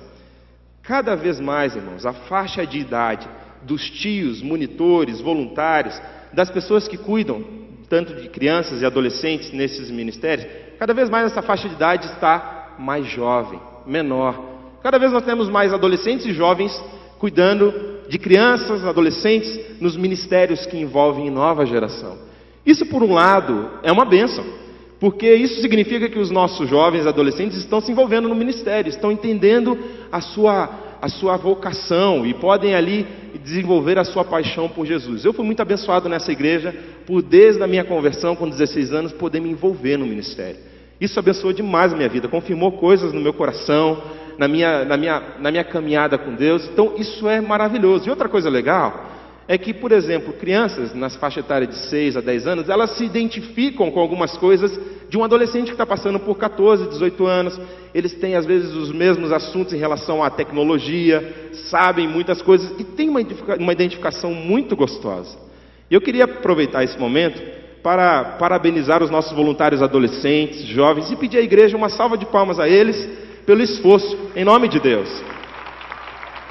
Cada 0.81 1.15
vez 1.15 1.39
mais, 1.39 1.75
irmãos, 1.75 2.07
a 2.07 2.11
faixa 2.11 2.65
de 2.65 2.79
idade 2.79 3.29
dos 3.65 3.89
tios, 3.89 4.41
monitores, 4.41 5.21
voluntários, 5.21 5.99
das 6.31 6.49
pessoas 6.49 6.87
que 6.87 6.97
cuidam 6.97 7.43
tanto 7.89 8.15
de 8.15 8.27
crianças 8.29 8.81
e 8.81 8.85
adolescentes 8.85 9.51
nesses 9.51 9.91
ministérios, 9.91 10.47
cada 10.79 10.93
vez 10.93 11.09
mais 11.09 11.31
essa 11.31 11.41
faixa 11.41 11.69
de 11.69 11.75
idade 11.75 12.07
está 12.07 12.75
mais 12.79 13.05
jovem, 13.05 13.59
menor. 13.85 14.53
Cada 14.81 14.97
vez 14.97 15.11
nós 15.11 15.23
temos 15.23 15.47
mais 15.47 15.71
adolescentes 15.71 16.25
e 16.25 16.33
jovens 16.33 16.71
cuidando 17.19 17.73
de 18.09 18.17
crianças, 18.17 18.83
adolescentes 18.83 19.79
nos 19.79 19.95
ministérios 19.95 20.65
que 20.65 20.77
envolvem 20.77 21.29
nova 21.29 21.65
geração. 21.65 22.17
Isso, 22.65 22.85
por 22.85 23.03
um 23.03 23.13
lado, 23.13 23.69
é 23.83 23.91
uma 23.91 24.05
bênção, 24.05 24.43
porque 24.99 25.33
isso 25.33 25.61
significa 25.61 26.09
que 26.09 26.19
os 26.19 26.31
nossos 26.31 26.67
jovens 26.69 27.05
adolescentes 27.05 27.57
estão 27.57 27.79
se 27.79 27.91
envolvendo 27.91 28.27
no 28.27 28.35
ministério, 28.35 28.89
estão 28.89 29.11
entendendo 29.11 29.77
a 30.11 30.19
sua, 30.19 30.69
a 31.01 31.09
sua 31.09 31.37
vocação 31.37 32.25
e 32.25 32.33
podem 32.33 32.73
ali 32.73 33.05
desenvolver 33.43 33.97
a 33.99 34.03
sua 34.03 34.23
paixão 34.23 34.69
por 34.69 34.85
Jesus. 34.85 35.25
Eu 35.25 35.33
fui 35.33 35.45
muito 35.45 35.61
abençoado 35.61 36.07
nessa 36.07 36.31
igreja 36.31 36.73
por, 37.05 37.21
desde 37.21 37.61
a 37.61 37.67
minha 37.67 37.83
conversão, 37.83 38.35
com 38.35 38.49
16 38.49 38.93
anos, 38.93 39.11
poder 39.11 39.39
me 39.39 39.49
envolver 39.49 39.97
no 39.97 40.05
ministério. 40.05 40.57
Isso 40.99 41.19
abençoou 41.19 41.51
demais 41.53 41.91
a 41.91 41.95
minha 41.95 42.09
vida, 42.09 42.27
confirmou 42.27 42.71
coisas 42.73 43.11
no 43.11 43.19
meu 43.19 43.33
coração, 43.33 44.01
na 44.37 44.47
minha, 44.47 44.85
na 44.85 44.97
minha, 44.97 45.21
na 45.39 45.51
minha 45.51 45.63
caminhada 45.63 46.17
com 46.17 46.33
Deus. 46.33 46.67
Então, 46.71 46.93
isso 46.97 47.27
é 47.27 47.41
maravilhoso. 47.41 48.07
E 48.07 48.09
outra 48.09 48.29
coisa 48.29 48.49
legal 48.49 49.12
é 49.47 49.57
que, 49.57 49.73
por 49.73 49.91
exemplo, 49.91 50.33
crianças 50.33 50.93
nas 50.93 51.15
faixas 51.15 51.43
etárias 51.43 51.69
de 51.69 51.75
6 51.87 52.17
a 52.17 52.21
10 52.21 52.47
anos, 52.47 52.69
elas 52.69 52.91
se 52.97 53.03
identificam 53.03 53.91
com 53.91 53.99
algumas 53.99 54.37
coisas 54.37 54.79
de 55.09 55.17
um 55.17 55.23
adolescente 55.23 55.65
que 55.65 55.73
está 55.73 55.85
passando 55.85 56.19
por 56.19 56.35
14, 56.37 56.89
18 56.89 57.25
anos. 57.25 57.59
Eles 57.93 58.13
têm, 58.13 58.35
às 58.35 58.45
vezes, 58.45 58.73
os 58.73 58.91
mesmos 58.91 59.31
assuntos 59.31 59.73
em 59.73 59.77
relação 59.77 60.23
à 60.23 60.29
tecnologia, 60.29 61.51
sabem 61.69 62.07
muitas 62.07 62.41
coisas 62.41 62.73
e 62.79 62.83
têm 62.83 63.09
uma 63.09 63.71
identificação 63.73 64.33
muito 64.33 64.75
gostosa. 64.75 65.37
Eu 65.91 65.99
queria 65.99 66.23
aproveitar 66.23 66.83
esse 66.83 66.97
momento 66.97 67.41
para 67.83 68.23
parabenizar 68.39 69.03
os 69.03 69.09
nossos 69.09 69.33
voluntários 69.33 69.81
adolescentes, 69.81 70.63
jovens 70.67 71.11
e 71.11 71.17
pedir 71.17 71.39
à 71.39 71.41
igreja 71.41 71.75
uma 71.75 71.89
salva 71.89 72.17
de 72.17 72.25
palmas 72.25 72.59
a 72.59 72.67
eles 72.67 73.09
pelo 73.45 73.61
esforço, 73.61 74.17
em 74.37 74.45
nome 74.45 74.69
de 74.69 74.79
Deus. 74.79 75.09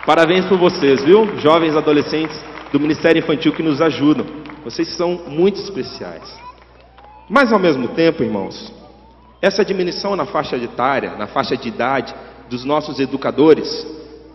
Parabéns 0.04 0.44
por 0.44 0.58
vocês, 0.58 1.02
viu? 1.02 1.38
Jovens 1.38 1.74
adolescentes 1.74 2.51
do 2.72 2.80
Ministério 2.80 3.20
Infantil 3.20 3.52
que 3.52 3.62
nos 3.62 3.80
ajudam. 3.80 4.26
Vocês 4.64 4.88
são 4.96 5.22
muito 5.28 5.60
especiais. 5.60 6.22
Mas 7.28 7.52
ao 7.52 7.58
mesmo 7.58 7.88
tempo, 7.88 8.22
irmãos, 8.22 8.72
essa 9.40 9.64
diminuição 9.64 10.16
na 10.16 10.26
faixa 10.26 10.56
etária, 10.56 11.16
na 11.16 11.26
faixa 11.26 11.56
de 11.56 11.68
idade 11.68 12.14
dos 12.48 12.64
nossos 12.64 12.98
educadores, 12.98 13.86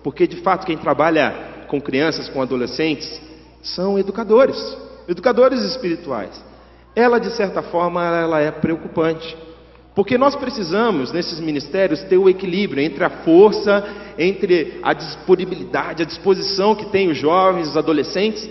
porque 0.03 0.27
de 0.27 0.37
fato 0.37 0.65
quem 0.65 0.77
trabalha 0.77 1.65
com 1.67 1.81
crianças, 1.81 2.29
com 2.29 2.41
adolescentes, 2.41 3.21
são 3.61 3.99
educadores, 3.99 4.77
educadores 5.07 5.61
espirituais 5.61 6.47
ela 6.97 7.19
de 7.19 7.29
certa 7.29 7.61
forma 7.61 8.03
ela 8.03 8.39
é 8.41 8.49
preocupante. 8.49 9.37
Porque 9.97 10.15
nós 10.15 10.35
precisamos, 10.35 11.11
nesses 11.11 11.39
ministérios, 11.39 12.03
ter 12.03 12.19
o 12.19 12.29
equilíbrio 12.29 12.83
entre 12.83 13.03
a 13.03 13.09
força, 13.09 13.83
entre 14.15 14.79
a 14.83 14.93
disponibilidade, 14.93 16.03
a 16.03 16.05
disposição 16.05 16.75
que 16.75 16.85
tem 16.91 17.09
os 17.09 17.17
jovens, 17.17 17.69
os 17.69 17.75
adolescentes, 17.75 18.47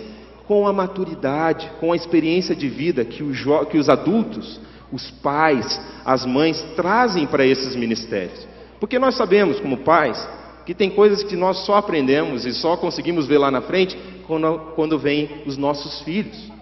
com 0.49 0.67
a 0.67 0.73
maturidade, 0.73 1.71
com 1.79 1.93
a 1.93 1.97
experiência 1.97 2.53
de 2.53 2.69
vida 2.69 3.05
que, 3.05 3.23
que 3.71 3.79
os 3.79 3.89
adultos, 3.89 4.61
os 4.91 5.09
pais, 5.23 5.81
as 6.05 6.27
mães 6.27 6.61
trazem 6.75 7.29
para 7.29 7.47
esses 7.47 7.77
ministérios. 7.77 8.45
Porque 8.81 8.99
nós 8.99 9.15
sabemos, 9.15 9.61
como 9.61 9.77
pais, 9.77 10.29
que 10.65 10.75
tem 10.75 10.91
coisas 10.91 11.23
que 11.23 11.37
nós 11.37 11.59
só 11.59 11.77
aprendemos 11.77 12.45
e 12.45 12.53
só 12.53 12.77
conseguimos 12.77 13.25
ver 13.25 13.39
lá 13.39 13.53
na 13.53 13.63
frente 13.63 13.97
quando, 14.27 14.59
quando 14.75 14.99
vêm 14.99 15.43
os 15.47 15.57
nossos 15.57 16.01
filhos. 16.01 16.56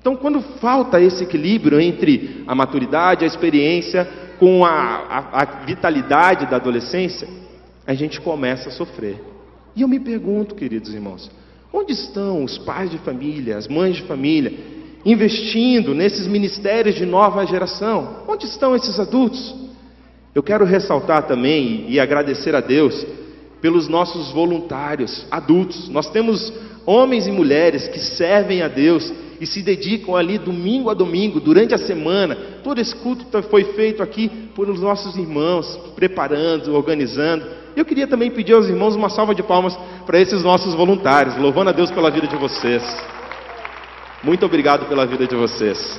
Então, 0.00 0.16
quando 0.16 0.40
falta 0.40 1.00
esse 1.00 1.22
equilíbrio 1.24 1.78
entre 1.78 2.42
a 2.46 2.54
maturidade, 2.54 3.24
a 3.24 3.26
experiência, 3.26 4.08
com 4.38 4.64
a, 4.64 4.70
a, 4.70 5.42
a, 5.42 5.44
vitalidade 5.66 6.46
da 6.46 6.56
adolescência, 6.56 7.28
a 7.86 7.92
gente 7.92 8.18
começa 8.18 8.70
a 8.70 8.72
sofrer. 8.72 9.22
E 9.76 9.82
eu 9.82 9.88
me 9.88 10.00
pergunto, 10.00 10.54
queridos 10.54 10.94
irmãos, 10.94 11.30
onde 11.70 11.92
estão 11.92 12.42
os 12.42 12.56
pais 12.56 12.90
de 12.90 12.96
família, 12.98 13.58
as 13.58 13.68
mães 13.68 13.96
de 13.96 14.02
família, 14.02 14.52
investindo 15.04 15.94
nesses 15.94 16.26
ministérios 16.26 16.94
de 16.94 17.04
nova 17.04 17.44
geração? 17.44 18.24
Onde 18.26 18.46
estão 18.46 18.74
esses 18.74 18.98
adultos? 18.98 19.54
Eu 20.34 20.42
quero 20.42 20.64
ressaltar 20.64 21.24
também 21.24 21.84
e 21.88 22.00
agradecer 22.00 22.54
a 22.54 22.60
Deus 22.60 23.06
pelos 23.60 23.88
nossos 23.88 24.32
voluntários 24.32 25.26
adultos. 25.30 25.90
Nós 25.90 26.08
temos 26.08 26.50
homens 26.86 27.26
e 27.26 27.30
mulheres 27.30 27.88
que 27.88 27.98
servem 27.98 28.62
a 28.62 28.68
Deus 28.68 29.12
e 29.40 29.46
se 29.46 29.62
dedicam 29.62 30.14
ali 30.14 30.36
domingo 30.36 30.90
a 30.90 30.94
domingo, 30.94 31.40
durante 31.40 31.74
a 31.74 31.78
semana. 31.78 32.36
Todo 32.62 32.78
esse 32.78 32.94
culto 32.94 33.24
foi 33.44 33.64
feito 33.72 34.02
aqui 34.02 34.28
por 34.54 34.68
os 34.68 34.78
nossos 34.78 35.16
irmãos, 35.16 35.78
preparando, 35.96 36.74
organizando. 36.74 37.46
Eu 37.74 37.84
queria 37.86 38.06
também 38.06 38.30
pedir 38.30 38.52
aos 38.52 38.68
irmãos 38.68 38.94
uma 38.94 39.08
salva 39.08 39.34
de 39.34 39.42
palmas 39.42 39.76
para 40.04 40.20
esses 40.20 40.44
nossos 40.44 40.74
voluntários, 40.74 41.38
louvando 41.38 41.70
a 41.70 41.72
Deus 41.72 41.90
pela 41.90 42.10
vida 42.10 42.26
de 42.26 42.36
vocês. 42.36 42.82
Muito 44.22 44.44
obrigado 44.44 44.86
pela 44.86 45.06
vida 45.06 45.26
de 45.26 45.34
vocês. 45.34 45.98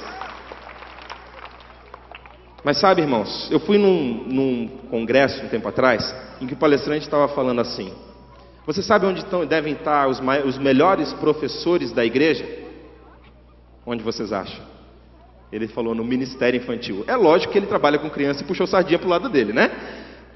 Mas 2.64 2.78
sabe, 2.78 3.02
irmãos, 3.02 3.50
eu 3.50 3.60
fui 3.60 3.80
num, 3.80 4.24
num 4.28 4.68
congresso 4.92 5.44
um 5.44 5.50
tempo 5.50 5.68
atrás, 5.68 6.14
em 6.40 6.46
que 6.46 6.54
o 6.54 6.58
palestrante 6.58 7.06
estava 7.06 7.28
falando 7.30 7.60
assim: 7.60 7.92
Você 8.68 8.84
sabe 8.84 9.08
onde 9.08 9.22
estão, 9.22 9.44
devem 9.48 9.74
estar 9.74 10.08
os, 10.08 10.22
os 10.46 10.60
melhores 10.60 11.12
professores 11.14 11.92
da 11.92 12.06
igreja? 12.06 12.61
Onde 13.86 14.04
vocês 14.04 14.32
acham? 14.32 14.64
Ele 15.52 15.68
falou 15.68 15.94
no 15.94 16.04
ministério 16.04 16.58
infantil. 16.58 17.04
É 17.08 17.16
lógico 17.16 17.52
que 17.52 17.60
ele 17.60 17.68
trabalha 17.68 18.00
com 18.00 18.10
criança 18.10 18.42
e 18.42 18.46
puxou 18.46 18.66
sardinha 18.66 18.98
para 18.98 19.08
o 19.08 19.10
lado 19.10 19.30
dele, 19.30 19.52
né? 19.52 19.70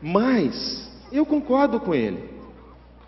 Mas 0.02 0.92
eu 1.12 1.26
concordo 1.26 1.80
com 1.80 1.94
ele. 1.96 2.36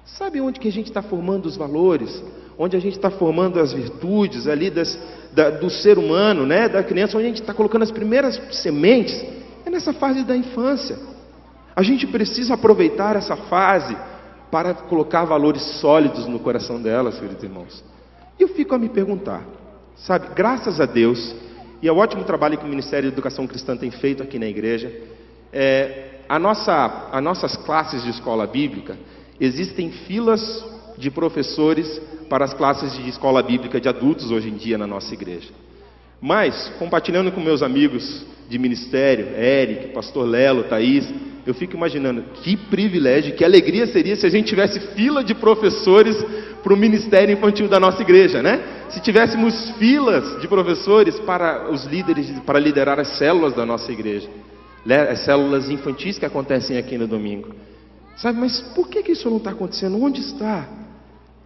Sabe 0.05 0.39
onde 0.39 0.59
que 0.59 0.67
a 0.67 0.71
gente 0.71 0.87
está 0.87 1.01
formando 1.01 1.47
os 1.47 1.57
valores? 1.57 2.23
Onde 2.57 2.77
a 2.77 2.79
gente 2.79 2.95
está 2.95 3.11
formando 3.11 3.59
as 3.59 3.73
virtudes 3.73 4.47
ali 4.47 4.69
das, 4.69 4.97
da, 5.33 5.49
do 5.49 5.69
ser 5.69 5.97
humano, 5.97 6.45
né? 6.45 6.69
Da 6.69 6.81
criança, 6.81 7.17
onde 7.17 7.25
a 7.25 7.29
gente 7.29 7.41
está 7.41 7.53
colocando 7.53 7.83
as 7.83 7.91
primeiras 7.91 8.41
sementes? 8.51 9.21
É 9.65 9.69
nessa 9.69 9.91
fase 9.91 10.23
da 10.23 10.35
infância. 10.35 10.97
A 11.75 11.83
gente 11.83 12.07
precisa 12.07 12.53
aproveitar 12.53 13.17
essa 13.17 13.35
fase 13.35 13.95
para 14.49 14.73
colocar 14.73 15.25
valores 15.25 15.61
sólidos 15.81 16.25
no 16.25 16.39
coração 16.39 16.81
delas, 16.81 17.19
queridos 17.19 17.43
irmãos. 17.43 17.83
E 18.39 18.43
eu 18.43 18.47
fico 18.47 18.73
a 18.73 18.79
me 18.79 18.87
perguntar: 18.87 19.43
Sabe, 19.99 20.27
graças 20.35 20.79
a 20.79 20.85
Deus, 20.85 21.35
e 21.81 21.89
ao 21.89 21.97
ótimo 21.97 22.23
trabalho 22.23 22.57
que 22.57 22.65
o 22.65 22.69
Ministério 22.69 23.09
de 23.09 23.15
Educação 23.15 23.47
Cristã 23.47 23.75
tem 23.75 23.89
feito 23.89 24.21
aqui 24.21 24.37
na 24.37 24.45
igreja, 24.45 24.91
é, 25.51 26.19
a 26.29 26.37
nossa, 26.37 27.09
as 27.11 27.23
nossas 27.23 27.55
classes 27.57 28.03
de 28.03 28.09
escola 28.11 28.45
bíblica, 28.45 28.95
existem 29.39 29.91
filas 29.91 30.65
de 30.97 31.09
professores 31.09 32.01
para 32.29 32.45
as 32.45 32.53
classes 32.53 32.93
de 32.93 33.09
escola 33.09 33.41
bíblica 33.41 33.79
de 33.79 33.89
adultos 33.89 34.31
hoje 34.31 34.49
em 34.49 34.55
dia 34.55 34.77
na 34.77 34.87
nossa 34.87 35.13
igreja. 35.13 35.49
Mas, 36.21 36.71
compartilhando 36.79 37.31
com 37.31 37.39
meus 37.39 37.61
amigos 37.61 38.25
de 38.49 38.57
ministério, 38.57 39.27
Eric, 39.35 39.93
Pastor 39.93 40.25
Lelo, 40.25 40.63
Thaís, 40.63 41.07
eu 41.45 41.53
fico 41.53 41.75
imaginando 41.75 42.23
que 42.43 42.57
privilégio, 42.57 43.35
que 43.35 43.45
alegria 43.45 43.87
seria 43.87 44.15
se 44.15 44.25
a 44.25 44.29
gente 44.29 44.47
tivesse 44.47 44.79
fila 44.95 45.23
de 45.23 45.33
professores 45.33 46.17
para 46.63 46.73
o 46.73 46.77
ministério 46.77 47.33
infantil 47.33 47.67
da 47.67 47.79
nossa 47.79 48.01
igreja, 48.01 48.41
né? 48.41 48.87
Se 48.89 49.01
tivéssemos 49.01 49.71
filas 49.71 50.39
de 50.41 50.47
professores 50.47 51.19
para 51.19 51.69
os 51.69 51.85
líderes, 51.85 52.29
para 52.45 52.59
liderar 52.59 52.99
as 52.99 53.17
células 53.17 53.53
da 53.53 53.65
nossa 53.65 53.91
igreja, 53.91 54.29
né? 54.85 55.09
as 55.09 55.19
células 55.19 55.69
infantis 55.69 56.17
que 56.17 56.25
acontecem 56.25 56.77
aqui 56.77 56.97
no 56.97 57.07
domingo. 57.07 57.53
Sabe, 58.15 58.39
mas 58.39 58.59
por 58.73 58.87
que, 58.87 59.03
que 59.03 59.11
isso 59.11 59.29
não 59.29 59.37
está 59.37 59.51
acontecendo? 59.51 60.01
Onde 60.01 60.21
está? 60.21 60.67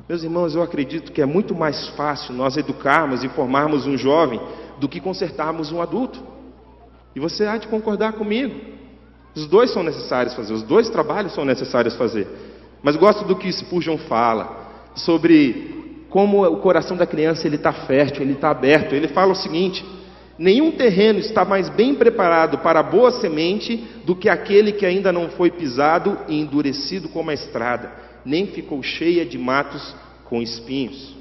Meus 0.08 0.24
irmãos, 0.24 0.56
eu 0.56 0.62
acredito 0.62 1.12
que 1.12 1.21
é 1.21 1.26
muito 1.26 1.56
mais 1.56 1.88
fácil 1.89 2.34
nós 2.34 2.58
educarmos 2.58 3.24
e 3.24 3.30
formarmos 3.30 3.86
um 3.86 3.97
jovem 3.97 4.41
do 4.80 4.88
que 4.88 5.00
consertarmos 5.00 5.71
um 5.71 5.82
adulto. 5.82 6.21
E 7.15 7.19
você 7.19 7.45
há 7.45 7.58
de 7.58 7.67
concordar 7.67 8.13
comigo. 8.13 8.56
Os 9.36 9.47
dois 9.47 9.71
são 9.71 9.84
necessários 9.84 10.34
fazer, 10.34 10.54
os 10.54 10.63
dois 10.63 10.89
trabalhos 10.89 11.34
são 11.34 11.45
necessários 11.45 11.95
fazer. 11.95 12.28
Mas 12.84 12.95
gosto 12.95 13.24
do 13.26 13.36
que 13.36 13.52
Spurgeon 13.52 13.97
fala 13.97 14.61
sobre 14.95 16.06
como 16.10 16.45
o 16.45 16.58
coração 16.58 16.97
da 16.97 17.08
criança 17.08 17.47
ele 17.47 17.56
está 17.56 17.71
fértil, 17.71 18.21
ele 18.21 18.34
está 18.34 18.51
aberto. 18.51 18.93
Ele 18.93 19.08
fala 19.08 19.32
o 19.32 19.36
seguinte: 19.36 19.84
nenhum 20.38 20.71
terreno 20.71 21.19
está 21.19 21.45
mais 21.45 21.69
bem 21.69 21.95
preparado 21.95 22.60
para 22.60 22.84
boa 22.84 23.12
semente 23.12 23.77
do 24.06 24.15
que 24.15 24.30
aquele 24.30 24.73
que 24.73 24.86
ainda 24.86 25.12
não 25.12 25.30
foi 25.30 25.49
pisado 25.49 26.17
e 26.27 26.39
endurecido 26.39 27.10
como 27.10 27.32
a 27.32 27.34
estrada, 27.34 27.91
nem 28.25 28.47
ficou 28.47 28.84
cheia 28.84 29.25
de 29.25 29.38
matos 29.38 29.95
com 30.25 30.41
espinhos. 30.41 31.15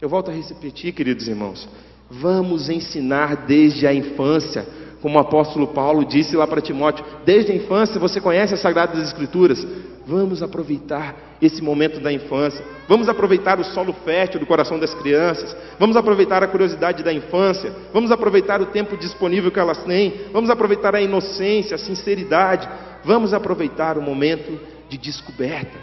Eu 0.00 0.08
volto 0.08 0.30
a 0.30 0.34
repetir, 0.34 0.92
queridos 0.92 1.28
irmãos, 1.28 1.68
vamos 2.10 2.68
ensinar 2.68 3.46
desde 3.46 3.86
a 3.86 3.94
infância 3.94 4.66
como 5.02 5.18
o 5.18 5.20
apóstolo 5.20 5.66
Paulo 5.66 6.04
disse 6.04 6.36
lá 6.36 6.46
para 6.46 6.60
Timóteo, 6.60 7.04
desde 7.26 7.50
a 7.50 7.56
infância 7.56 7.98
você 7.98 8.20
conhece 8.20 8.54
as 8.54 8.60
Sagradas 8.60 9.02
Escrituras. 9.02 9.66
Vamos 10.06 10.42
aproveitar 10.42 11.36
esse 11.40 11.60
momento 11.60 11.98
da 11.98 12.12
infância. 12.12 12.64
Vamos 12.88 13.08
aproveitar 13.08 13.58
o 13.58 13.64
solo 13.64 13.92
fértil 14.04 14.38
do 14.38 14.46
coração 14.46 14.78
das 14.78 14.94
crianças. 14.94 15.56
Vamos 15.78 15.96
aproveitar 15.96 16.42
a 16.44 16.46
curiosidade 16.46 17.02
da 17.02 17.12
infância. 17.12 17.72
Vamos 17.92 18.12
aproveitar 18.12 18.60
o 18.62 18.66
tempo 18.66 18.96
disponível 18.96 19.50
que 19.50 19.58
elas 19.58 19.82
têm. 19.84 20.14
Vamos 20.32 20.50
aproveitar 20.50 20.94
a 20.94 21.00
inocência, 21.00 21.74
a 21.74 21.78
sinceridade. 21.78 22.68
Vamos 23.04 23.34
aproveitar 23.34 23.98
o 23.98 24.02
momento 24.02 24.58
de 24.88 24.96
descoberta. 24.96 25.78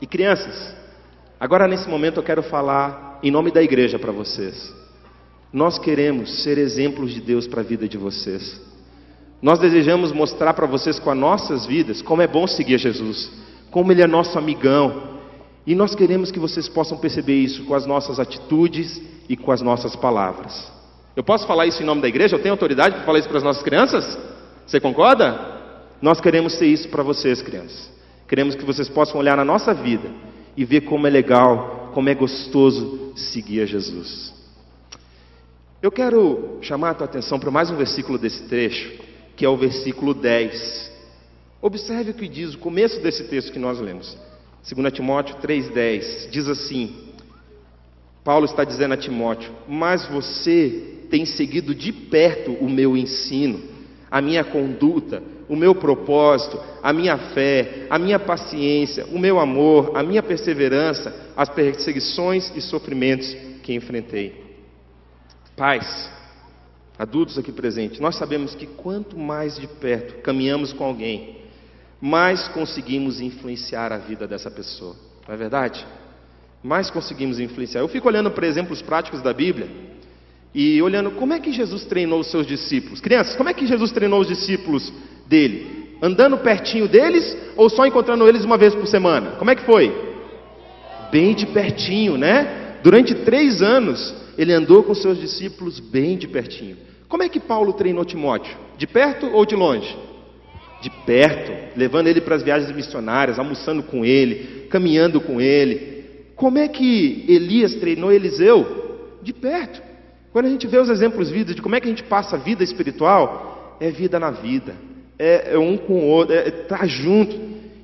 E 0.00 0.06
crianças, 0.06 0.74
agora 1.40 1.66
nesse 1.66 1.88
momento 1.88 2.20
eu 2.20 2.24
quero 2.24 2.42
falar 2.42 3.18
em 3.22 3.30
nome 3.32 3.50
da 3.50 3.62
igreja 3.62 3.98
para 3.98 4.12
vocês. 4.12 4.85
Nós 5.52 5.78
queremos 5.78 6.42
ser 6.42 6.58
exemplos 6.58 7.12
de 7.12 7.20
Deus 7.20 7.46
para 7.46 7.60
a 7.60 7.64
vida 7.64 7.88
de 7.88 7.96
vocês. 7.96 8.60
Nós 9.40 9.58
desejamos 9.58 10.12
mostrar 10.12 10.54
para 10.54 10.66
vocês 10.66 10.98
com 10.98 11.10
as 11.10 11.16
nossas 11.16 11.66
vidas 11.66 12.02
como 12.02 12.22
é 12.22 12.26
bom 12.26 12.46
seguir 12.46 12.78
Jesus, 12.78 13.30
como 13.70 13.92
Ele 13.92 14.02
é 14.02 14.06
nosso 14.06 14.38
amigão. 14.38 15.16
E 15.66 15.74
nós 15.74 15.94
queremos 15.94 16.30
que 16.30 16.38
vocês 16.38 16.68
possam 16.68 16.98
perceber 16.98 17.34
isso 17.34 17.64
com 17.64 17.74
as 17.74 17.86
nossas 17.86 18.18
atitudes 18.18 19.00
e 19.28 19.36
com 19.36 19.52
as 19.52 19.60
nossas 19.60 19.94
palavras. 19.94 20.70
Eu 21.14 21.24
posso 21.24 21.46
falar 21.46 21.66
isso 21.66 21.82
em 21.82 21.86
nome 21.86 22.02
da 22.02 22.08
igreja? 22.08 22.36
Eu 22.36 22.42
tenho 22.42 22.52
autoridade 22.52 22.94
para 22.96 23.04
falar 23.04 23.18
isso 23.18 23.28
para 23.28 23.38
as 23.38 23.44
nossas 23.44 23.62
crianças? 23.62 24.18
Você 24.66 24.80
concorda? 24.80 25.56
Nós 26.00 26.20
queremos 26.20 26.54
ser 26.54 26.66
isso 26.66 26.88
para 26.88 27.02
vocês, 27.02 27.40
crianças. 27.40 27.90
Queremos 28.28 28.54
que 28.54 28.64
vocês 28.64 28.88
possam 28.88 29.20
olhar 29.20 29.36
na 29.36 29.44
nossa 29.44 29.72
vida 29.72 30.10
e 30.56 30.64
ver 30.64 30.82
como 30.82 31.06
é 31.06 31.10
legal, 31.10 31.90
como 31.94 32.08
é 32.08 32.14
gostoso 32.14 33.12
seguir 33.16 33.62
a 33.62 33.66
Jesus. 33.66 34.35
Eu 35.82 35.92
quero 35.92 36.58
chamar 36.62 36.90
a 36.90 36.94
tua 36.94 37.04
atenção 37.04 37.38
para 37.38 37.50
mais 37.50 37.70
um 37.70 37.76
versículo 37.76 38.16
desse 38.18 38.44
trecho, 38.44 38.98
que 39.36 39.44
é 39.44 39.48
o 39.48 39.56
versículo 39.58 40.14
10. 40.14 40.90
Observe 41.60 42.12
o 42.12 42.14
que 42.14 42.26
diz 42.26 42.54
o 42.54 42.58
começo 42.58 42.98
desse 43.00 43.24
texto 43.24 43.52
que 43.52 43.58
nós 43.58 43.78
lemos. 43.78 44.16
2 44.68 44.92
Timóteo 44.92 45.36
3,10 45.36 46.30
diz 46.30 46.48
assim: 46.48 46.96
Paulo 48.24 48.46
está 48.46 48.64
dizendo 48.64 48.94
a 48.94 48.96
Timóteo: 48.96 49.52
Mas 49.68 50.06
você 50.06 51.04
tem 51.10 51.26
seguido 51.26 51.74
de 51.74 51.92
perto 51.92 52.52
o 52.52 52.70
meu 52.70 52.96
ensino, 52.96 53.60
a 54.10 54.22
minha 54.22 54.44
conduta, 54.44 55.22
o 55.46 55.54
meu 55.54 55.74
propósito, 55.74 56.58
a 56.82 56.90
minha 56.90 57.18
fé, 57.18 57.86
a 57.90 57.98
minha 57.98 58.18
paciência, 58.18 59.04
o 59.12 59.18
meu 59.18 59.38
amor, 59.38 59.92
a 59.94 60.02
minha 60.02 60.22
perseverança, 60.22 61.14
as 61.36 61.50
perseguições 61.50 62.50
e 62.56 62.62
sofrimentos 62.62 63.36
que 63.62 63.74
enfrentei. 63.74 64.45
Pais, 65.56 66.10
adultos 66.98 67.38
aqui 67.38 67.50
presentes, 67.50 67.98
nós 67.98 68.16
sabemos 68.16 68.54
que 68.54 68.66
quanto 68.66 69.18
mais 69.18 69.56
de 69.56 69.66
perto 69.66 70.20
caminhamos 70.20 70.74
com 70.74 70.84
alguém, 70.84 71.38
mais 71.98 72.46
conseguimos 72.48 73.22
influenciar 73.22 73.90
a 73.90 73.96
vida 73.96 74.28
dessa 74.28 74.50
pessoa. 74.50 74.94
Não 75.26 75.34
é 75.34 75.38
verdade? 75.38 75.86
Mais 76.62 76.90
conseguimos 76.90 77.40
influenciar. 77.40 77.80
Eu 77.80 77.88
fico 77.88 78.06
olhando 78.06 78.30
para 78.30 78.46
exemplos 78.46 78.82
práticos 78.82 79.22
da 79.22 79.32
Bíblia 79.32 79.66
e 80.54 80.80
olhando 80.82 81.12
como 81.12 81.32
é 81.32 81.40
que 81.40 81.50
Jesus 81.50 81.86
treinou 81.86 82.20
os 82.20 82.30
seus 82.30 82.46
discípulos. 82.46 83.00
Crianças, 83.00 83.34
como 83.34 83.48
é 83.48 83.54
que 83.54 83.66
Jesus 83.66 83.90
treinou 83.92 84.20
os 84.20 84.28
discípulos 84.28 84.92
dele? 85.26 85.96
Andando 86.02 86.36
pertinho 86.36 86.86
deles 86.86 87.34
ou 87.56 87.70
só 87.70 87.86
encontrando 87.86 88.28
eles 88.28 88.44
uma 88.44 88.58
vez 88.58 88.74
por 88.74 88.86
semana? 88.86 89.32
Como 89.32 89.50
é 89.50 89.54
que 89.54 89.64
foi? 89.64 89.90
Bem 91.10 91.34
de 91.34 91.46
pertinho, 91.46 92.18
né? 92.18 92.76
Durante 92.82 93.14
três 93.14 93.62
anos 93.62 94.25
ele 94.36 94.52
andou 94.52 94.82
com 94.82 94.94
seus 94.94 95.18
discípulos 95.18 95.80
bem 95.80 96.16
de 96.16 96.28
pertinho. 96.28 96.76
Como 97.08 97.22
é 97.22 97.28
que 97.28 97.40
Paulo 97.40 97.72
treinou 97.72 98.04
Timóteo? 98.04 98.56
De 98.76 98.86
perto 98.86 99.26
ou 99.26 99.46
de 99.46 99.54
longe? 99.54 99.96
De 100.82 100.90
perto, 100.90 101.78
levando 101.78 102.08
ele 102.08 102.20
para 102.20 102.34
as 102.34 102.42
viagens 102.42 102.74
missionárias, 102.74 103.38
almoçando 103.38 103.82
com 103.82 104.04
ele, 104.04 104.66
caminhando 104.68 105.20
com 105.20 105.40
ele. 105.40 106.04
Como 106.34 106.58
é 106.58 106.68
que 106.68 107.24
Elias 107.28 107.74
treinou 107.76 108.12
Eliseu? 108.12 109.18
De 109.22 109.32
perto. 109.32 109.82
Quando 110.32 110.46
a 110.46 110.50
gente 110.50 110.66
vê 110.66 110.78
os 110.78 110.90
exemplos 110.90 111.30
vida 111.30 111.54
de 111.54 111.62
como 111.62 111.74
é 111.74 111.80
que 111.80 111.86
a 111.86 111.90
gente 111.90 112.02
passa 112.02 112.36
a 112.36 112.38
vida 112.38 112.62
espiritual, 112.62 113.78
é 113.80 113.90
vida 113.90 114.20
na 114.20 114.30
vida, 114.30 114.74
é, 115.18 115.54
é 115.54 115.58
um 115.58 115.78
com 115.78 115.94
o 115.94 116.08
outro, 116.08 116.34
é 116.34 116.48
estar 116.48 116.78
tá 116.80 116.86
junto. 116.86 117.38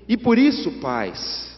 E 0.07 0.17
por 0.17 0.37
isso, 0.37 0.71
pais, 0.73 1.52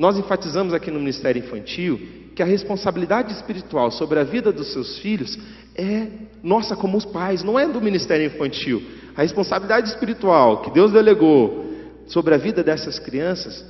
nós 0.00 0.16
enfatizamos 0.16 0.72
aqui 0.72 0.90
no 0.90 0.98
Ministério 0.98 1.44
Infantil 1.44 2.00
que 2.34 2.42
a 2.42 2.46
responsabilidade 2.46 3.34
espiritual 3.34 3.90
sobre 3.90 4.18
a 4.18 4.24
vida 4.24 4.50
dos 4.50 4.72
seus 4.72 4.98
filhos 5.00 5.38
é 5.76 6.06
nossa 6.42 6.74
como 6.74 6.96
os 6.96 7.04
pais, 7.04 7.44
não 7.44 7.58
é 7.58 7.68
do 7.68 7.82
Ministério 7.82 8.24
Infantil. 8.24 8.82
A 9.14 9.20
responsabilidade 9.20 9.90
espiritual 9.90 10.62
que 10.62 10.70
Deus 10.70 10.90
delegou 10.90 11.66
sobre 12.06 12.34
a 12.34 12.38
vida 12.38 12.64
dessas 12.64 12.98
crianças 12.98 13.62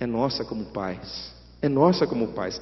é 0.00 0.06
nossa 0.08 0.44
como 0.44 0.64
pais. 0.64 1.32
É 1.62 1.68
nossa 1.68 2.04
como 2.04 2.32
pais. 2.32 2.60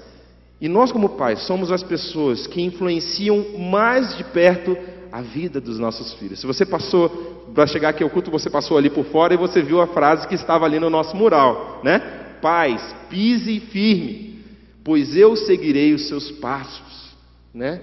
E 0.60 0.68
nós, 0.68 0.92
como 0.92 1.08
pais, 1.16 1.46
somos 1.46 1.72
as 1.72 1.82
pessoas 1.82 2.46
que 2.46 2.60
influenciam 2.60 3.58
mais 3.58 4.18
de 4.18 4.24
perto 4.24 4.76
a 5.10 5.22
vida 5.22 5.62
dos 5.62 5.78
nossos 5.78 6.12
filhos. 6.12 6.40
Se 6.40 6.46
você 6.46 6.66
passou, 6.66 7.08
para 7.54 7.66
chegar 7.66 7.88
aqui 7.88 8.02
ao 8.02 8.10
culto, 8.10 8.30
você 8.30 8.50
passou 8.50 8.76
ali 8.76 8.90
por 8.90 9.06
fora 9.06 9.32
e 9.32 9.38
você 9.38 9.62
viu 9.62 9.80
a 9.80 9.87
frase 9.87 10.28
que 10.28 10.34
estava 10.34 10.66
ali 10.66 10.78
no 10.78 10.90
nosso 10.90 11.16
mural, 11.16 11.80
né? 11.82 12.23
Pais, 12.44 12.94
pise 13.09 13.59
firme, 13.59 14.44
pois 14.85 15.16
eu 15.16 15.35
seguirei 15.35 15.94
os 15.94 16.09
seus 16.09 16.30
passos, 16.30 17.16
né? 17.54 17.80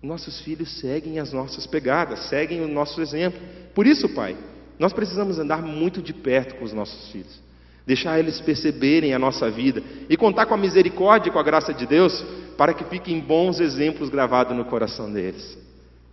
Nossos 0.00 0.40
filhos 0.40 0.78
seguem 0.78 1.18
as 1.18 1.32
nossas 1.32 1.66
pegadas, 1.66 2.28
seguem 2.28 2.60
o 2.60 2.68
nosso 2.68 3.02
exemplo. 3.02 3.40
Por 3.74 3.84
isso, 3.84 4.08
pai, 4.10 4.36
nós 4.78 4.92
precisamos 4.92 5.40
andar 5.40 5.62
muito 5.62 6.00
de 6.00 6.14
perto 6.14 6.54
com 6.54 6.64
os 6.64 6.72
nossos 6.72 7.10
filhos, 7.10 7.40
deixar 7.84 8.20
eles 8.20 8.40
perceberem 8.40 9.12
a 9.12 9.18
nossa 9.18 9.50
vida 9.50 9.82
e 10.08 10.16
contar 10.16 10.46
com 10.46 10.54
a 10.54 10.58
misericórdia 10.58 11.30
e 11.30 11.32
com 11.32 11.38
a 11.40 11.42
graça 11.42 11.74
de 11.74 11.86
Deus 11.86 12.24
para 12.56 12.72
que 12.72 12.84
fiquem 12.84 13.18
bons 13.18 13.58
exemplos 13.58 14.08
gravados 14.08 14.56
no 14.56 14.64
coração 14.66 15.12
deles. 15.12 15.58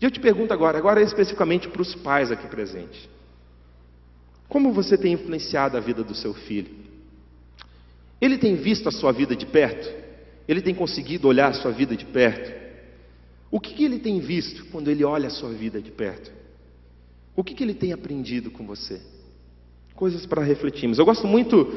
E 0.02 0.06
eu 0.06 0.10
te 0.10 0.20
pergunto 0.20 0.52
agora, 0.56 0.80
agora 0.80 1.04
especificamente 1.04 1.68
para 1.68 1.84
os 1.84 1.94
pais 1.94 2.32
aqui 2.32 2.48
presentes: 2.48 3.08
como 4.50 4.74
você 4.74 4.98
tem 4.98 5.14
influenciado 5.14 5.78
a 5.78 5.80
vida 5.80 6.04
do 6.04 6.16
seu 6.16 6.34
filho? 6.34 6.82
Ele 8.22 8.38
tem 8.38 8.56
visto 8.56 8.88
a 8.88 8.92
sua 8.92 9.12
vida 9.12 9.36
de 9.36 9.46
perto? 9.46 9.90
Ele 10.48 10.62
tem 10.62 10.74
conseguido 10.74 11.28
olhar 11.28 11.50
a 11.50 11.54
sua 11.54 11.72
vida 11.72 11.96
de 11.96 12.06
perto? 12.06 12.64
O 13.52 13.60
que, 13.60 13.74
que 13.74 13.84
ele 13.84 14.00
tem 14.00 14.20
visto 14.20 14.66
quando 14.72 14.90
ele 14.90 15.04
olha 15.04 15.28
a 15.28 15.32
sua 15.32 15.50
vida 15.50 15.82
de 15.82 15.92
perto? 15.92 16.32
O 17.36 17.44
que, 17.44 17.54
que 17.54 17.64
ele 17.64 17.74
tem 17.74 17.94
aprendido 17.94 18.52
com 18.52 18.66
você? 18.66 19.00
Coisas 19.96 20.26
para 20.26 20.44
refletirmos. 20.44 20.98
Eu 20.98 21.06
gosto 21.06 21.28
muito 21.28 21.72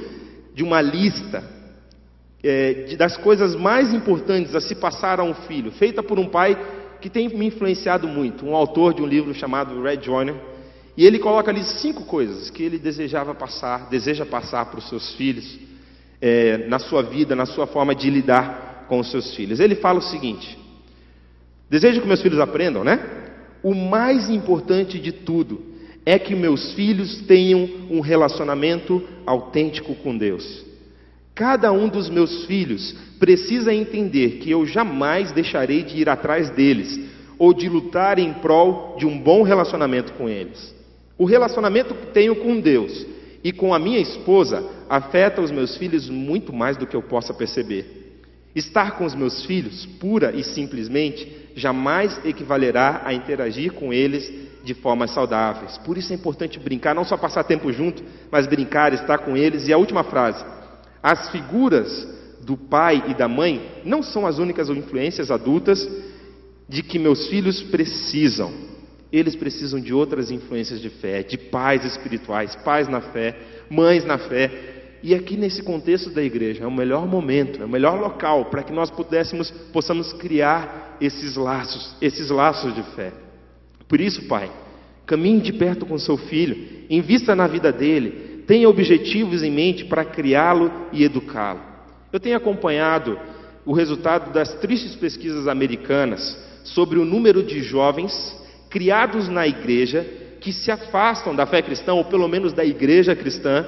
de 0.55 0.63
uma 0.63 0.81
lista 0.81 1.45
é, 2.43 2.73
de, 2.85 2.97
das 2.97 3.17
coisas 3.17 3.55
mais 3.55 3.93
importantes 3.93 4.55
a 4.55 4.61
se 4.61 4.75
passar 4.75 5.21
a 5.21 5.25
um 5.25 5.35
filho, 5.35 5.71
feita 5.73 6.03
por 6.03 6.19
um 6.19 6.29
pai 6.29 6.57
que 7.01 7.11
tem 7.11 7.29
me 7.29 7.47
influenciado 7.47 8.09
muito, 8.09 8.47
um 8.47 8.57
autor 8.57 8.95
de 8.95 9.03
um 9.03 9.07
livro 9.07 9.35
chamado 9.35 9.83
Red 9.83 10.03
Joyner, 10.03 10.35
e 10.97 11.05
ele 11.05 11.19
coloca 11.19 11.51
ali 11.51 11.63
cinco 11.63 12.05
coisas 12.05 12.49
que 12.49 12.63
ele 12.63 12.79
desejava 12.79 13.35
passar, 13.35 13.89
deseja 13.91 14.25
passar 14.25 14.65
para 14.67 14.79
os 14.79 14.89
seus 14.89 15.15
filhos 15.15 15.59
é, 16.21 16.67
na 16.69 16.79
sua 16.79 17.03
vida, 17.03 17.37
na 17.37 17.47
sua 17.47 17.67
forma 17.67 17.95
de 17.95 18.11
lidar 18.11 18.87
com 18.89 18.99
os 18.99 19.11
seus 19.11 19.35
filhos. 19.35 19.61
Ele 19.61 19.75
fala 19.75 19.99
o 19.99 20.03
seguinte: 20.03 20.59
desejo 21.69 22.01
que 22.01 22.09
meus 22.09 22.23
filhos 22.23 22.41
aprendam, 22.41 22.85
né? 22.85 23.01
O 23.63 23.75
mais 23.75 24.31
importante 24.31 24.99
de 24.99 25.13
tudo 25.13 25.75
é 26.05 26.19
que 26.19 26.35
meus 26.35 26.73
filhos 26.75 27.21
tenham 27.23 27.69
um 27.91 28.01
relacionamento 28.01 29.03
autêntico 29.27 29.95
com 29.97 30.17
Deus. 30.17 30.65
Cada 31.35 31.73
um 31.73 31.89
dos 31.89 32.09
meus 32.09 32.45
filhos 32.47 32.95
precisa 33.19 33.75
entender 33.75 34.39
que 34.39 34.51
eu 34.51 34.65
jamais 34.65 35.33
deixarei 35.33 35.83
de 35.83 35.99
ir 35.99 36.09
atrás 36.09 36.49
deles 36.51 36.99
ou 37.39 37.53
de 37.53 37.69
lutar 37.69 38.19
em 38.19 38.33
prol 38.35 38.97
de 38.99 39.05
um 39.05 39.19
bom 39.19 39.43
relacionamento 39.43 40.13
com 40.15 40.29
eles. 40.29 40.75
O 41.19 41.25
relacionamento 41.25 41.95
que 41.95 42.07
tenho 42.07 42.37
com 42.37 42.61
Deus 42.61 43.07
e 43.47 43.53
com 43.53 43.73
a 43.73 43.79
minha 43.79 44.01
esposa 44.01 44.69
afeta 44.91 45.41
os 45.41 45.53
meus 45.53 45.77
filhos 45.77 46.09
muito 46.09 46.53
mais 46.53 46.77
do 46.77 46.85
que 46.85 46.97
eu 46.97 47.03
possa 47.03 47.33
perceber. 47.33 48.19
Estar 48.57 48.99
com 48.99 49.05
os 49.05 49.15
meus 49.15 49.45
filhos, 49.45 49.87
pura 50.01 50.33
e 50.35 50.43
simplesmente, 50.43 51.53
jamais 51.55 52.21
equivalerá 52.25 53.03
a 53.05 53.15
interagir 53.15 53.73
com 53.73 53.93
eles 53.93 54.29
de 54.65 54.75
formas 54.75 55.13
saudáveis. 55.13 55.79
Por 55.79 55.97
isso 55.97 56.13
é 56.13 56.17
importante 56.17 56.59
brincar, 56.59 56.93
não 56.93 57.05
só 57.05 57.17
passar 57.17 57.45
tempo 57.45 57.73
junto, 57.73 58.03
mas 58.33 58.49
brincar, 58.49 58.93
estar 58.93 59.19
com 59.19 59.37
eles. 59.37 59.69
E 59.69 59.73
a 59.73 59.79
última 59.79 60.03
frase: 60.03 60.45
as 61.01 61.31
figuras 61.31 62.05
do 62.45 62.57
pai 62.57 63.01
e 63.07 63.15
da 63.15 63.29
mãe 63.29 63.81
não 63.85 64.03
são 64.03 64.27
as 64.27 64.41
únicas 64.41 64.69
influências 64.71 65.31
adultas 65.31 65.89
de 66.69 66.83
que 66.83 66.99
meus 66.99 67.29
filhos 67.29 67.63
precisam. 67.63 68.53
Eles 69.13 69.37
precisam 69.37 69.81
de 69.81 69.95
outras 69.95 70.31
influências 70.31 70.81
de 70.81 70.91
fé, 70.91 71.23
de 71.23 71.39
pais 71.39 71.85
espirituais, 71.85 72.57
pais 72.57 72.89
na 72.89 73.01
fé, 73.01 73.37
mães 73.71 74.05
na 74.05 74.19
fé, 74.19 74.51
e 75.03 75.15
aqui 75.15 75.37
nesse 75.37 75.63
contexto 75.63 76.11
da 76.11 76.23
igreja 76.23 76.65
é 76.65 76.67
o 76.67 76.73
melhor 76.73 77.07
momento, 77.07 77.63
é 77.63 77.65
o 77.65 77.69
melhor 77.69 78.01
local 78.01 78.47
para 78.47 78.63
que 78.63 78.73
nós 78.73 78.91
pudéssemos, 78.91 79.51
possamos 79.73 80.13
criar 80.15 80.97
esses 81.01 81.37
laços, 81.37 81.95
esses 82.01 82.31
laços 82.31 82.75
de 82.75 82.83
fé. 82.95 83.13
Por 83.87 84.01
isso, 84.01 84.27
Pai, 84.27 84.51
caminhe 85.07 85.41
de 85.41 85.53
perto 85.53 85.87
com 85.87 85.97
seu 85.99 86.17
filho, 86.17 86.57
invista 86.91 87.37
na 87.37 87.47
vida 87.47 87.71
dele, 87.73 88.43
tenha 88.47 88.69
objetivos 88.69 89.43
em 89.43 89.51
mente 89.51 89.85
para 89.85 90.05
criá-lo 90.05 90.73
e 90.93 91.05
educá-lo. 91.05 91.61
Eu 92.13 92.19
tenho 92.19 92.37
acompanhado 92.37 93.19
o 93.65 93.73
resultado 93.73 94.33
das 94.33 94.55
tristes 94.55 94.95
pesquisas 94.95 95.47
americanas 95.47 96.37
sobre 96.65 96.99
o 96.99 97.05
número 97.05 97.43
de 97.43 97.63
jovens 97.63 98.13
criados 98.71 99.29
na 99.29 99.47
igreja 99.47 100.07
que 100.41 100.53
se 100.53 100.71
afastam 100.71 101.35
da 101.35 101.47
fé 101.47 101.63
cristã, 101.63 101.95
ou 101.95 102.05
pelo 102.05 102.29
menos 102.29 102.53
da 102.53 102.65
igreja 102.65 103.17
cristã, 103.17 103.67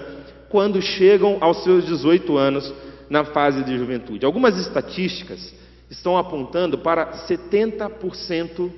quando 0.48 0.80
chegam 0.80 1.38
aos 1.40 1.62
seus 1.62 1.84
18 1.86 2.36
anos 2.36 2.72
na 3.10 3.24
fase 3.24 3.64
de 3.64 3.76
juventude. 3.76 4.24
Algumas 4.24 4.58
estatísticas 4.58 5.54
estão 5.90 6.16
apontando 6.16 6.78
para 6.78 7.12
70% 7.28 8.70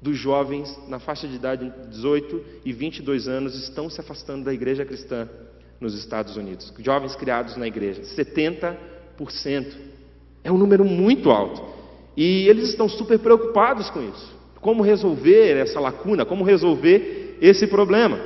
dos 0.00 0.16
jovens 0.16 0.78
na 0.86 0.98
faixa 0.98 1.26
de 1.26 1.34
idade 1.34 1.70
de 1.70 1.88
18 1.88 2.44
e 2.64 2.72
22 2.72 3.26
anos 3.26 3.54
estão 3.54 3.90
se 3.90 4.00
afastando 4.00 4.44
da 4.44 4.52
igreja 4.52 4.84
cristã 4.84 5.28
nos 5.80 5.94
Estados 5.94 6.36
Unidos. 6.36 6.72
Jovens 6.78 7.16
criados 7.16 7.56
na 7.56 7.66
igreja, 7.66 8.02
70%. 8.02 8.76
É 10.44 10.52
um 10.52 10.58
número 10.58 10.84
muito 10.84 11.30
alto. 11.30 11.62
E 12.16 12.48
eles 12.48 12.68
estão 12.68 12.88
super 12.88 13.18
preocupados 13.18 13.90
com 13.90 14.00
isso. 14.02 14.37
Como 14.60 14.82
resolver 14.82 15.56
essa 15.56 15.80
lacuna, 15.80 16.24
como 16.24 16.44
resolver 16.44 17.36
esse 17.40 17.66
problema. 17.66 18.18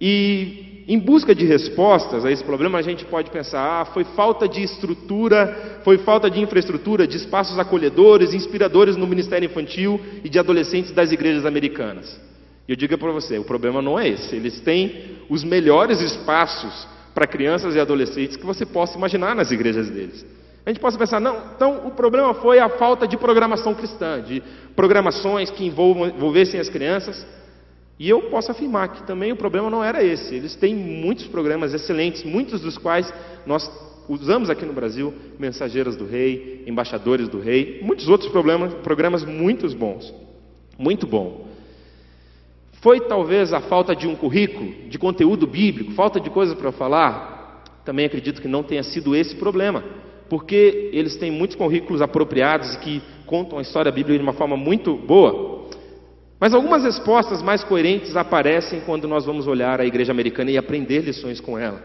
E 0.00 0.84
em 0.86 0.98
busca 0.98 1.34
de 1.34 1.46
respostas 1.46 2.24
a 2.24 2.30
esse 2.30 2.44
problema, 2.44 2.78
a 2.78 2.82
gente 2.82 3.04
pode 3.04 3.30
pensar: 3.30 3.80
ah, 3.80 3.84
foi 3.86 4.04
falta 4.04 4.46
de 4.46 4.62
estrutura, 4.62 5.80
foi 5.82 5.98
falta 5.98 6.30
de 6.30 6.40
infraestrutura, 6.40 7.06
de 7.06 7.16
espaços 7.16 7.58
acolhedores, 7.58 8.34
inspiradores 8.34 8.96
no 8.96 9.06
ministério 9.06 9.46
infantil 9.46 10.00
e 10.22 10.28
de 10.28 10.38
adolescentes 10.38 10.92
das 10.92 11.10
igrejas 11.10 11.46
americanas. 11.46 12.20
E 12.68 12.72
eu 12.72 12.76
digo 12.76 12.98
para 12.98 13.12
você: 13.12 13.38
o 13.38 13.44
problema 13.44 13.80
não 13.80 13.98
é 13.98 14.08
esse. 14.08 14.36
Eles 14.36 14.60
têm 14.60 15.16
os 15.28 15.42
melhores 15.42 16.00
espaços 16.00 16.86
para 17.14 17.26
crianças 17.26 17.74
e 17.74 17.80
adolescentes 17.80 18.36
que 18.36 18.44
você 18.44 18.66
possa 18.66 18.98
imaginar 18.98 19.34
nas 19.34 19.50
igrejas 19.50 19.88
deles. 19.88 20.26
A 20.66 20.70
gente 20.70 20.80
possa 20.80 20.96
pensar, 20.96 21.20
não, 21.20 21.36
então 21.54 21.86
o 21.86 21.90
problema 21.90 22.32
foi 22.34 22.58
a 22.58 22.70
falta 22.70 23.06
de 23.06 23.18
programação 23.18 23.74
cristã, 23.74 24.22
de 24.22 24.42
programações 24.74 25.50
que 25.50 25.66
envolvessem 25.66 26.58
as 26.58 26.70
crianças. 26.70 27.26
E 27.98 28.08
eu 28.08 28.22
posso 28.22 28.50
afirmar 28.50 28.88
que 28.88 29.02
também 29.02 29.30
o 29.30 29.36
problema 29.36 29.68
não 29.68 29.84
era 29.84 30.02
esse. 30.02 30.34
Eles 30.34 30.56
têm 30.56 30.74
muitos 30.74 31.26
programas 31.26 31.74
excelentes, 31.74 32.24
muitos 32.24 32.62
dos 32.62 32.78
quais 32.78 33.12
nós 33.44 33.70
usamos 34.08 34.48
aqui 34.48 34.64
no 34.64 34.72
Brasil, 34.72 35.12
Mensageiras 35.38 35.96
do 35.96 36.06
Rei, 36.06 36.64
Embaixadores 36.66 37.28
do 37.28 37.38
Rei, 37.38 37.80
muitos 37.82 38.08
outros 38.08 38.32
problemas, 38.32 38.72
programas 38.74 39.22
muito 39.22 39.68
bons. 39.76 40.12
Muito 40.78 41.06
bom. 41.06 41.46
Foi 42.80 43.00
talvez 43.00 43.52
a 43.52 43.60
falta 43.60 43.94
de 43.94 44.08
um 44.08 44.16
currículo, 44.16 44.88
de 44.88 44.98
conteúdo 44.98 45.46
bíblico, 45.46 45.92
falta 45.92 46.18
de 46.18 46.30
coisas 46.30 46.56
para 46.56 46.72
falar? 46.72 47.62
Também 47.84 48.06
acredito 48.06 48.40
que 48.40 48.48
não 48.48 48.62
tenha 48.62 48.82
sido 48.82 49.14
esse 49.14 49.36
problema 49.36 49.84
porque 50.34 50.90
eles 50.92 51.14
têm 51.14 51.30
muitos 51.30 51.56
currículos 51.56 52.02
apropriados 52.02 52.74
e 52.74 52.78
que 52.78 53.02
contam 53.24 53.56
a 53.56 53.62
história 53.62 53.92
bíblica 53.92 54.18
de 54.18 54.24
uma 54.24 54.32
forma 54.32 54.56
muito 54.56 54.96
boa. 54.96 55.68
Mas 56.40 56.52
algumas 56.52 56.82
respostas 56.82 57.40
mais 57.40 57.62
coerentes 57.62 58.16
aparecem 58.16 58.80
quando 58.80 59.06
nós 59.06 59.24
vamos 59.24 59.46
olhar 59.46 59.80
a 59.80 59.86
igreja 59.86 60.10
americana 60.10 60.50
e 60.50 60.58
aprender 60.58 61.02
lições 61.02 61.40
com 61.40 61.56
ela. 61.56 61.80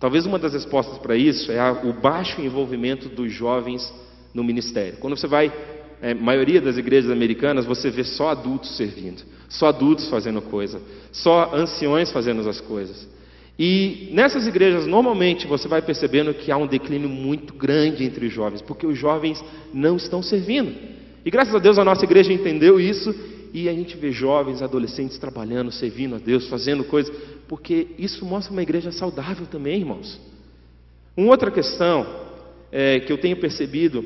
Talvez 0.00 0.26
uma 0.26 0.40
das 0.40 0.54
respostas 0.54 0.98
para 0.98 1.14
isso 1.14 1.52
é 1.52 1.70
o 1.70 1.92
baixo 1.92 2.40
envolvimento 2.40 3.08
dos 3.08 3.32
jovens 3.32 3.94
no 4.34 4.42
ministério. 4.42 4.98
Quando 4.98 5.16
você 5.16 5.28
vai, 5.28 5.52
é, 6.02 6.12
maioria 6.12 6.60
das 6.60 6.78
igrejas 6.78 7.12
americanas, 7.12 7.64
você 7.64 7.90
vê 7.90 8.02
só 8.02 8.30
adultos 8.30 8.76
servindo, 8.76 9.22
só 9.48 9.68
adultos 9.68 10.08
fazendo 10.08 10.42
coisa, 10.42 10.82
só 11.12 11.54
anciões 11.54 12.10
fazendo 12.10 12.40
as 12.48 12.60
coisas. 12.60 13.08
E 13.62 14.08
nessas 14.12 14.46
igrejas, 14.46 14.86
normalmente, 14.86 15.46
você 15.46 15.68
vai 15.68 15.82
percebendo 15.82 16.32
que 16.32 16.50
há 16.50 16.56
um 16.56 16.66
declínio 16.66 17.10
muito 17.10 17.52
grande 17.52 18.02
entre 18.04 18.24
os 18.24 18.32
jovens, 18.32 18.62
porque 18.62 18.86
os 18.86 18.96
jovens 18.96 19.44
não 19.70 19.98
estão 19.98 20.22
servindo. 20.22 20.74
E 21.22 21.30
graças 21.30 21.54
a 21.54 21.58
Deus 21.58 21.78
a 21.78 21.84
nossa 21.84 22.02
igreja 22.06 22.32
entendeu 22.32 22.80
isso 22.80 23.14
e 23.52 23.68
a 23.68 23.72
gente 23.74 23.98
vê 23.98 24.12
jovens, 24.12 24.62
adolescentes 24.62 25.18
trabalhando, 25.18 25.70
servindo 25.70 26.14
a 26.14 26.18
Deus, 26.18 26.48
fazendo 26.48 26.84
coisas, 26.84 27.14
porque 27.46 27.88
isso 27.98 28.24
mostra 28.24 28.50
uma 28.50 28.62
igreja 28.62 28.90
saudável 28.90 29.46
também, 29.46 29.80
irmãos. 29.80 30.18
Uma 31.14 31.32
outra 31.32 31.50
questão 31.50 32.06
é, 32.72 33.00
que 33.00 33.12
eu 33.12 33.18
tenho 33.18 33.36
percebido 33.36 34.02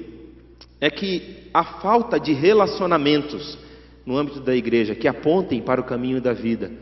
é 0.81 0.90
que 0.90 1.23
a 1.55 1.62
falta 1.62 2.19
de 2.19 2.33
relacionamentos 2.33 3.57
no 4.05 4.17
âmbito 4.19 4.40
da 4.40 4.57
igreja 4.57 4.97
que 4.97 5.07
apontem 5.07 5.62
para 5.62 5.81
o 5.81 5.85
caminho 5.85 6.21
da 6.21 6.33
vida 6.33 6.73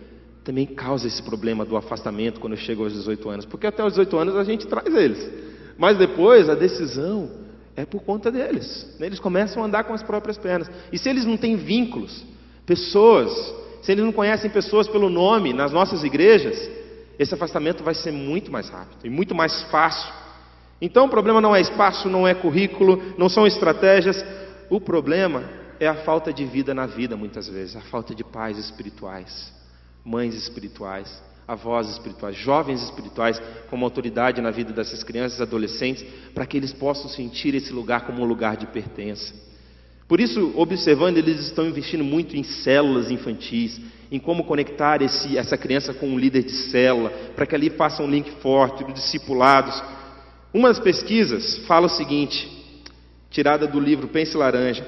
também 0.44 0.66
causa 0.66 1.06
esse 1.06 1.22
problema 1.22 1.64
do 1.64 1.76
afastamento 1.76 2.40
quando 2.40 2.56
chega 2.56 2.82
aos 2.82 2.92
18 2.92 3.28
anos, 3.28 3.46
porque 3.46 3.66
até 3.66 3.84
os 3.84 3.92
18 3.92 4.16
anos 4.18 4.36
a 4.36 4.44
gente 4.44 4.66
traz 4.66 4.92
eles, 4.94 5.30
mas 5.78 5.96
depois 5.96 6.48
a 6.48 6.54
decisão 6.54 7.30
é 7.76 7.84
por 7.84 8.02
conta 8.02 8.30
deles, 8.30 8.94
né? 8.98 9.06
eles 9.06 9.20
começam 9.20 9.62
a 9.62 9.66
andar 9.66 9.84
com 9.84 9.94
as 9.94 10.02
próprias 10.02 10.36
pernas, 10.36 10.70
e 10.92 10.98
se 10.98 11.08
eles 11.08 11.24
não 11.24 11.36
têm 11.36 11.56
vínculos, 11.56 12.24
pessoas, 12.66 13.32
se 13.82 13.92
eles 13.92 14.04
não 14.04 14.12
conhecem 14.12 14.50
pessoas 14.50 14.88
pelo 14.88 15.08
nome 15.08 15.52
nas 15.52 15.72
nossas 15.72 16.02
igrejas, 16.02 16.70
esse 17.18 17.34
afastamento 17.34 17.84
vai 17.84 17.94
ser 17.94 18.10
muito 18.10 18.50
mais 18.50 18.68
rápido 18.68 19.04
e 19.04 19.10
muito 19.10 19.34
mais 19.34 19.62
fácil. 19.64 20.12
Então 20.80 21.06
o 21.06 21.08
problema 21.08 21.40
não 21.40 21.54
é 21.54 21.60
espaço, 21.60 22.08
não 22.08 22.26
é 22.26 22.34
currículo, 22.34 23.00
não 23.16 23.28
são 23.28 23.46
estratégias, 23.46 24.24
o 24.68 24.80
problema 24.80 25.44
é 25.78 25.86
a 25.86 25.94
falta 25.96 26.32
de 26.32 26.44
vida 26.44 26.74
na 26.74 26.86
vida, 26.86 27.16
muitas 27.16 27.48
vezes, 27.48 27.76
a 27.76 27.80
falta 27.82 28.14
de 28.14 28.24
pais 28.24 28.58
espirituais 28.58 29.61
mães 30.04 30.34
espirituais, 30.34 31.22
avós 31.46 31.88
espirituais, 31.88 32.36
jovens 32.36 32.82
espirituais, 32.82 33.40
como 33.68 33.84
autoridade 33.84 34.40
na 34.40 34.50
vida 34.50 34.72
dessas 34.72 35.02
crianças 35.02 35.38
e 35.38 35.42
adolescentes, 35.42 36.04
para 36.34 36.46
que 36.46 36.56
eles 36.56 36.72
possam 36.72 37.08
sentir 37.08 37.54
esse 37.54 37.72
lugar 37.72 38.06
como 38.06 38.22
um 38.22 38.24
lugar 38.26 38.56
de 38.56 38.66
pertença. 38.66 39.34
Por 40.08 40.20
isso, 40.20 40.52
observando, 40.56 41.16
eles 41.16 41.40
estão 41.40 41.66
investindo 41.66 42.04
muito 42.04 42.36
em 42.36 42.42
células 42.42 43.10
infantis, 43.10 43.80
em 44.10 44.18
como 44.18 44.44
conectar 44.44 45.00
esse, 45.00 45.38
essa 45.38 45.56
criança 45.56 45.94
com 45.94 46.06
um 46.06 46.18
líder 46.18 46.42
de 46.42 46.52
célula, 46.52 47.10
para 47.34 47.46
que 47.46 47.54
ali 47.54 47.70
faça 47.70 48.02
um 48.02 48.10
link 48.10 48.30
forte, 48.42 48.84
discipulados. 48.92 49.82
Uma 50.52 50.68
das 50.68 50.78
pesquisas 50.78 51.56
fala 51.66 51.86
o 51.86 51.90
seguinte, 51.90 52.46
tirada 53.30 53.66
do 53.66 53.80
livro 53.80 54.08
Pense 54.08 54.36
Laranja: 54.36 54.86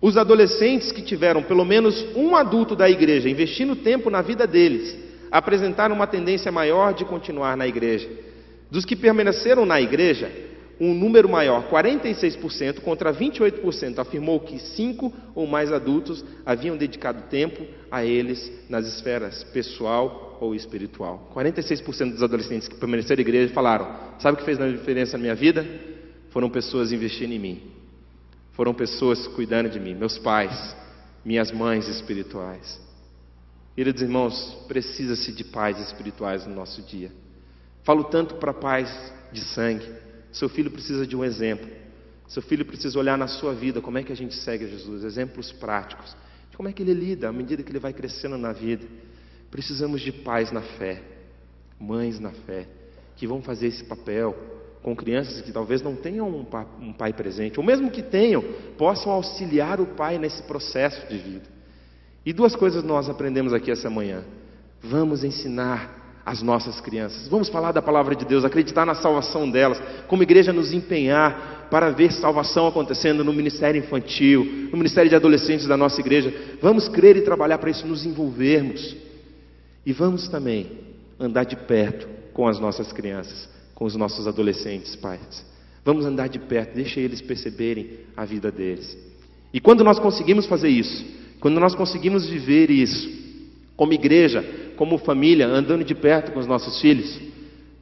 os 0.00 0.16
adolescentes 0.16 0.90
que 0.90 1.02
tiveram 1.02 1.42
pelo 1.42 1.64
menos 1.64 2.06
um 2.16 2.34
adulto 2.34 2.74
da 2.74 2.88
igreja 2.88 3.28
investindo 3.28 3.76
tempo 3.76 4.08
na 4.08 4.22
vida 4.22 4.46
deles 4.46 4.96
apresentaram 5.30 5.94
uma 5.94 6.06
tendência 6.06 6.50
maior 6.50 6.92
de 6.92 7.04
continuar 7.04 7.56
na 7.56 7.66
igreja. 7.66 8.08
Dos 8.70 8.84
que 8.84 8.96
permaneceram 8.96 9.64
na 9.64 9.80
igreja, 9.80 10.30
um 10.80 10.94
número 10.94 11.28
maior, 11.28 11.68
46% 11.70 12.80
contra 12.80 13.12
28%, 13.12 13.98
afirmou 13.98 14.40
que 14.40 14.58
cinco 14.58 15.12
ou 15.34 15.46
mais 15.46 15.70
adultos 15.70 16.24
haviam 16.44 16.76
dedicado 16.76 17.28
tempo 17.28 17.64
a 17.90 18.04
eles 18.04 18.50
nas 18.68 18.86
esferas 18.86 19.44
pessoal 19.44 20.38
ou 20.40 20.54
espiritual. 20.54 21.30
46% 21.34 22.12
dos 22.12 22.22
adolescentes 22.22 22.66
que 22.66 22.76
permaneceram 22.76 23.22
na 23.22 23.28
igreja 23.28 23.52
falaram: 23.52 23.88
Sabe 24.18 24.34
o 24.34 24.38
que 24.38 24.44
fez 24.44 24.60
a 24.60 24.68
diferença 24.68 25.16
na 25.16 25.22
minha 25.22 25.34
vida? 25.34 25.64
Foram 26.30 26.48
pessoas 26.48 26.90
investindo 26.90 27.32
em 27.32 27.38
mim 27.38 27.79
foram 28.60 28.74
pessoas 28.74 29.26
cuidando 29.28 29.70
de 29.70 29.80
mim, 29.80 29.94
meus 29.94 30.18
pais, 30.18 30.76
minhas 31.24 31.50
mães 31.50 31.88
espirituais. 31.88 32.78
Queridos 33.74 34.02
irmãos, 34.02 34.54
precisa-se 34.68 35.32
de 35.32 35.44
pais 35.44 35.80
espirituais 35.80 36.44
no 36.44 36.54
nosso 36.54 36.82
dia. 36.82 37.10
Falo 37.84 38.04
tanto 38.04 38.34
para 38.34 38.52
pais 38.52 38.90
de 39.32 39.40
sangue. 39.40 39.90
Seu 40.30 40.46
filho 40.46 40.70
precisa 40.70 41.06
de 41.06 41.16
um 41.16 41.24
exemplo. 41.24 41.66
Seu 42.28 42.42
filho 42.42 42.66
precisa 42.66 42.98
olhar 42.98 43.16
na 43.16 43.28
sua 43.28 43.54
vida 43.54 43.80
como 43.80 43.96
é 43.96 44.02
que 44.02 44.12
a 44.12 44.14
gente 44.14 44.34
segue 44.34 44.68
Jesus, 44.68 45.04
exemplos 45.04 45.50
práticos 45.52 46.14
de 46.50 46.56
como 46.58 46.68
é 46.68 46.72
que 46.74 46.82
ele 46.82 46.92
lida 46.92 47.30
à 47.30 47.32
medida 47.32 47.62
que 47.62 47.72
ele 47.72 47.78
vai 47.78 47.94
crescendo 47.94 48.36
na 48.36 48.52
vida. 48.52 48.86
Precisamos 49.50 50.02
de 50.02 50.12
pais 50.12 50.52
na 50.52 50.60
fé, 50.60 51.02
mães 51.80 52.20
na 52.20 52.32
fé, 52.32 52.68
que 53.16 53.26
vão 53.26 53.40
fazer 53.40 53.68
esse 53.68 53.84
papel 53.84 54.36
com 54.82 54.96
crianças 54.96 55.42
que 55.42 55.52
talvez 55.52 55.82
não 55.82 55.94
tenham 55.94 56.28
um 56.28 56.92
pai, 56.92 57.12
presente, 57.12 57.60
ou 57.60 57.64
mesmo 57.64 57.90
que 57.90 58.02
tenham, 58.02 58.42
possam 58.78 59.12
auxiliar 59.12 59.80
o 59.80 59.86
pai 59.86 60.18
nesse 60.18 60.42
processo 60.44 61.06
de 61.06 61.18
vida. 61.18 61.44
E 62.24 62.32
duas 62.32 62.56
coisas 62.56 62.82
nós 62.82 63.08
aprendemos 63.08 63.52
aqui 63.52 63.70
essa 63.70 63.90
manhã. 63.90 64.24
Vamos 64.82 65.22
ensinar 65.22 65.98
as 66.24 66.42
nossas 66.42 66.80
crianças, 66.80 67.26
vamos 67.28 67.48
falar 67.48 67.72
da 67.72 67.82
palavra 67.82 68.14
de 68.14 68.24
Deus, 68.24 68.44
acreditar 68.44 68.86
na 68.86 68.94
salvação 68.94 69.50
delas, 69.50 69.82
como 70.06 70.22
igreja 70.22 70.52
nos 70.52 70.72
empenhar 70.72 71.66
para 71.70 71.90
ver 71.90 72.12
salvação 72.12 72.66
acontecendo 72.66 73.24
no 73.24 73.32
ministério 73.32 73.78
infantil, 73.78 74.68
no 74.70 74.76
ministério 74.76 75.08
de 75.08 75.16
adolescentes 75.16 75.66
da 75.66 75.76
nossa 75.76 76.00
igreja. 76.00 76.32
Vamos 76.60 76.88
crer 76.88 77.16
e 77.16 77.22
trabalhar 77.22 77.58
para 77.58 77.70
isso, 77.70 77.86
nos 77.86 78.06
envolvermos. 78.06 78.96
E 79.84 79.92
vamos 79.92 80.28
também 80.28 80.70
andar 81.18 81.44
de 81.44 81.56
perto 81.56 82.08
com 82.32 82.46
as 82.46 82.58
nossas 82.58 82.92
crianças 82.92 83.59
com 83.80 83.86
os 83.86 83.96
nossos 83.96 84.28
adolescentes, 84.28 84.94
pais. 84.94 85.42
Vamos 85.82 86.04
andar 86.04 86.28
de 86.28 86.38
perto, 86.38 86.74
deixa 86.74 87.00
eles 87.00 87.22
perceberem 87.22 88.00
a 88.14 88.26
vida 88.26 88.52
deles. 88.52 88.94
E 89.54 89.58
quando 89.58 89.82
nós 89.82 89.98
conseguimos 89.98 90.44
fazer 90.44 90.68
isso, 90.68 91.02
quando 91.40 91.58
nós 91.58 91.74
conseguimos 91.74 92.28
viver 92.28 92.70
isso, 92.70 93.08
como 93.78 93.94
igreja, 93.94 94.44
como 94.76 94.98
família, 94.98 95.46
andando 95.46 95.82
de 95.82 95.94
perto 95.94 96.30
com 96.30 96.38
os 96.38 96.46
nossos 96.46 96.78
filhos, 96.78 97.18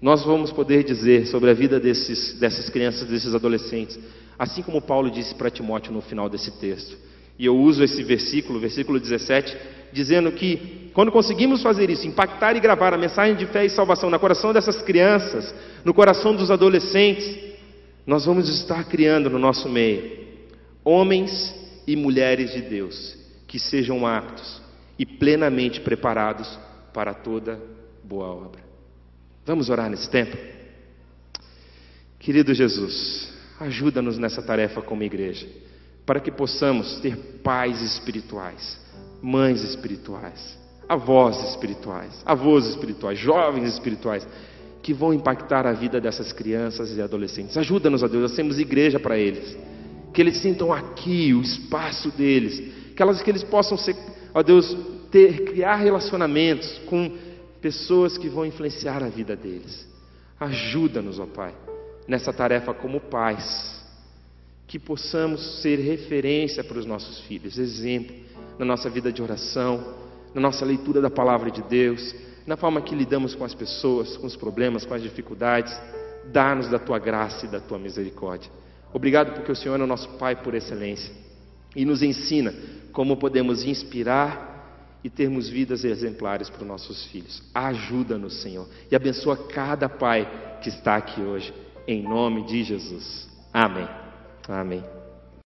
nós 0.01 0.23
vamos 0.23 0.53
poder 0.53 0.85
dizer 0.85 1.27
sobre 1.27 1.51
a 1.51 1.55
vida 1.55 1.81
desses, 1.81 2.39
dessas 2.39 2.71
crianças, 2.71 3.09
desses 3.09 3.35
adolescentes, 3.35 3.99
assim 4.39 4.63
como 4.63 4.81
Paulo 4.81 5.11
disse 5.11 5.35
para 5.35 5.51
Timóteo 5.51 5.93
no 5.93 6.01
final 6.01 6.29
desse 6.29 6.53
texto. 6.61 6.97
E 7.39 7.47
eu 7.47 7.57
uso 7.57 7.85
esse 7.85 8.03
versículo, 8.03 8.59
versículo 8.59 8.99
17, 8.99 9.57
dizendo 9.93 10.33
que 10.33 10.91
quando 10.93 11.13
conseguimos 11.13 11.63
fazer 11.63 11.89
isso, 11.89 12.07
impactar 12.07 12.57
e 12.57 12.61
gravar 12.61 12.93
a 12.93 12.99
mensagem 12.99 13.37
de 13.37 13.47
fé 13.47 13.65
e 13.65 13.71
salvação 13.71 14.11
no 14.11 14.19
coração 14.19 14.53
dessas 14.53 14.83
crianças, 14.83 15.55
no 15.85 15.95
coração 15.95 16.35
dos 16.35 16.51
adolescentes, 16.51 17.39
nós 18.05 18.25
vamos 18.25 18.49
estar 18.49 18.85
criando 18.85 19.31
no 19.31 19.39
nosso 19.39 19.69
meio 19.69 20.27
homens 20.85 21.55
e 21.87 21.95
mulheres 21.95 22.53
de 22.53 22.63
Deus 22.63 23.17
que 23.47 23.59
sejam 23.59 24.07
aptos 24.07 24.61
e 24.99 25.07
plenamente 25.07 25.81
preparados 25.81 26.59
para 26.93 27.15
toda 27.15 27.61
boa 28.03 28.27
obra. 28.27 28.61
Vamos 29.47 29.71
orar 29.71 29.89
nesse 29.89 30.11
tempo? 30.11 30.37
Querido 32.19 32.53
Jesus, 32.53 33.33
ajuda-nos 33.61 34.19
nessa 34.19 34.43
tarefa 34.43 34.83
como 34.83 35.05
igreja 35.05 35.47
para 36.09 36.21
que 36.21 36.31
possamos 36.31 36.99
ter 37.01 37.15
pais 37.45 37.83
espirituais, 37.83 38.81
mães 39.21 39.63
espirituais, 39.63 40.59
avós 40.89 41.51
espirituais, 41.51 42.23
avós 42.25 42.67
espirituais, 42.67 43.19
jovens 43.19 43.75
espirituais, 43.75 44.27
que 44.83 44.95
vão 44.95 45.13
impactar 45.13 45.67
a 45.67 45.73
vida 45.75 46.01
dessas 46.01 46.33
crianças 46.33 46.97
e 46.97 47.03
adolescentes. 47.03 47.59
Ajuda-nos, 47.59 48.03
a 48.03 48.09
Deus, 48.09 48.23
nós 48.23 48.35
temos 48.35 48.59
igreja 48.59 48.99
para 48.99 49.19
eles, 49.19 49.55
que 50.15 50.23
eles 50.23 50.41
sintam 50.41 50.73
aqui 50.73 51.35
o 51.35 51.43
espaço 51.43 52.11
deles, 52.13 52.59
que, 52.97 53.03
elas, 53.03 53.21
que 53.21 53.31
eles 53.31 53.43
possam 53.43 53.77
ser, 53.77 53.95
ó 54.33 54.43
Deus, 54.43 54.75
ter, 55.11 55.45
criar 55.45 55.77
relacionamentos 55.77 56.79
com 56.87 57.13
pessoas 57.61 58.17
que 58.17 58.31
vão 58.31 58.47
influenciar 58.47 59.03
a 59.03 59.11
vida 59.11 59.37
deles. 59.37 59.87
Ajuda-nos, 60.41 61.19
ó 61.19 61.27
Pai 61.27 61.53
nessa 62.09 62.33
tarefa 62.33 62.73
como 62.73 62.99
pais, 62.99 63.78
que 64.69 64.79
possamos 64.79 65.63
ser 65.63 65.81
referência 65.81 66.63
para 66.63 66.79
os 66.79 66.87
nossos 66.87 67.21
filhos, 67.21 67.59
exemplo 67.59 68.15
na 68.59 68.65
nossa 68.65 68.91
vida 68.91 69.11
de 69.11 69.23
oração, 69.23 69.95
na 70.35 70.41
nossa 70.41 70.65
leitura 70.65 71.01
da 71.01 71.09
palavra 71.09 71.51
de 71.51 71.63
Deus, 71.63 72.15
na 72.47 72.57
forma 72.57 72.83
que 72.83 72.95
lidamos 72.95 73.35
com 73.35 73.45
as 73.45 73.55
pessoas, 73.55 74.17
com 74.17 74.27
os 74.27 74.37
problemas, 74.37 74.85
com 74.85 74.95
as 74.95 75.03
dificuldades. 75.03 75.73
Dá-nos 76.33 76.69
da 76.69 76.79
tua 76.79 76.99
graça 76.99 77.47
e 77.47 77.49
da 77.49 77.61
tua 77.61 77.79
misericórdia. 77.79 78.51
Obrigado 78.93 79.33
porque 79.35 79.53
o 79.53 79.57
Senhor 79.57 79.79
é 79.81 79.83
o 79.83 79.87
nosso 79.87 80.09
Pai 80.19 80.37
por 80.37 80.55
excelência 80.55 81.15
e 81.75 81.85
nos 81.85 82.03
ensina 82.03 82.53
como 82.93 83.17
podemos 83.17 83.65
inspirar 83.65 84.99
e 85.05 85.09
termos 85.09 85.49
vidas 85.49 85.85
exemplares 85.85 86.51
para 86.51 86.63
os 86.63 86.69
nossos 86.69 87.07
filhos. 87.07 87.43
Ajuda-nos, 87.55 88.43
Senhor, 88.43 88.67
e 88.91 88.97
abençoa 88.97 89.37
cada 89.37 89.89
pai 89.89 90.59
que 90.63 90.69
está 90.69 90.97
aqui 90.97 91.21
hoje, 91.21 91.55
em 91.87 92.03
nome 92.03 92.45
de 92.45 92.65
Jesus. 92.65 93.29
Amém. 93.53 94.08
Amém. 94.49 94.98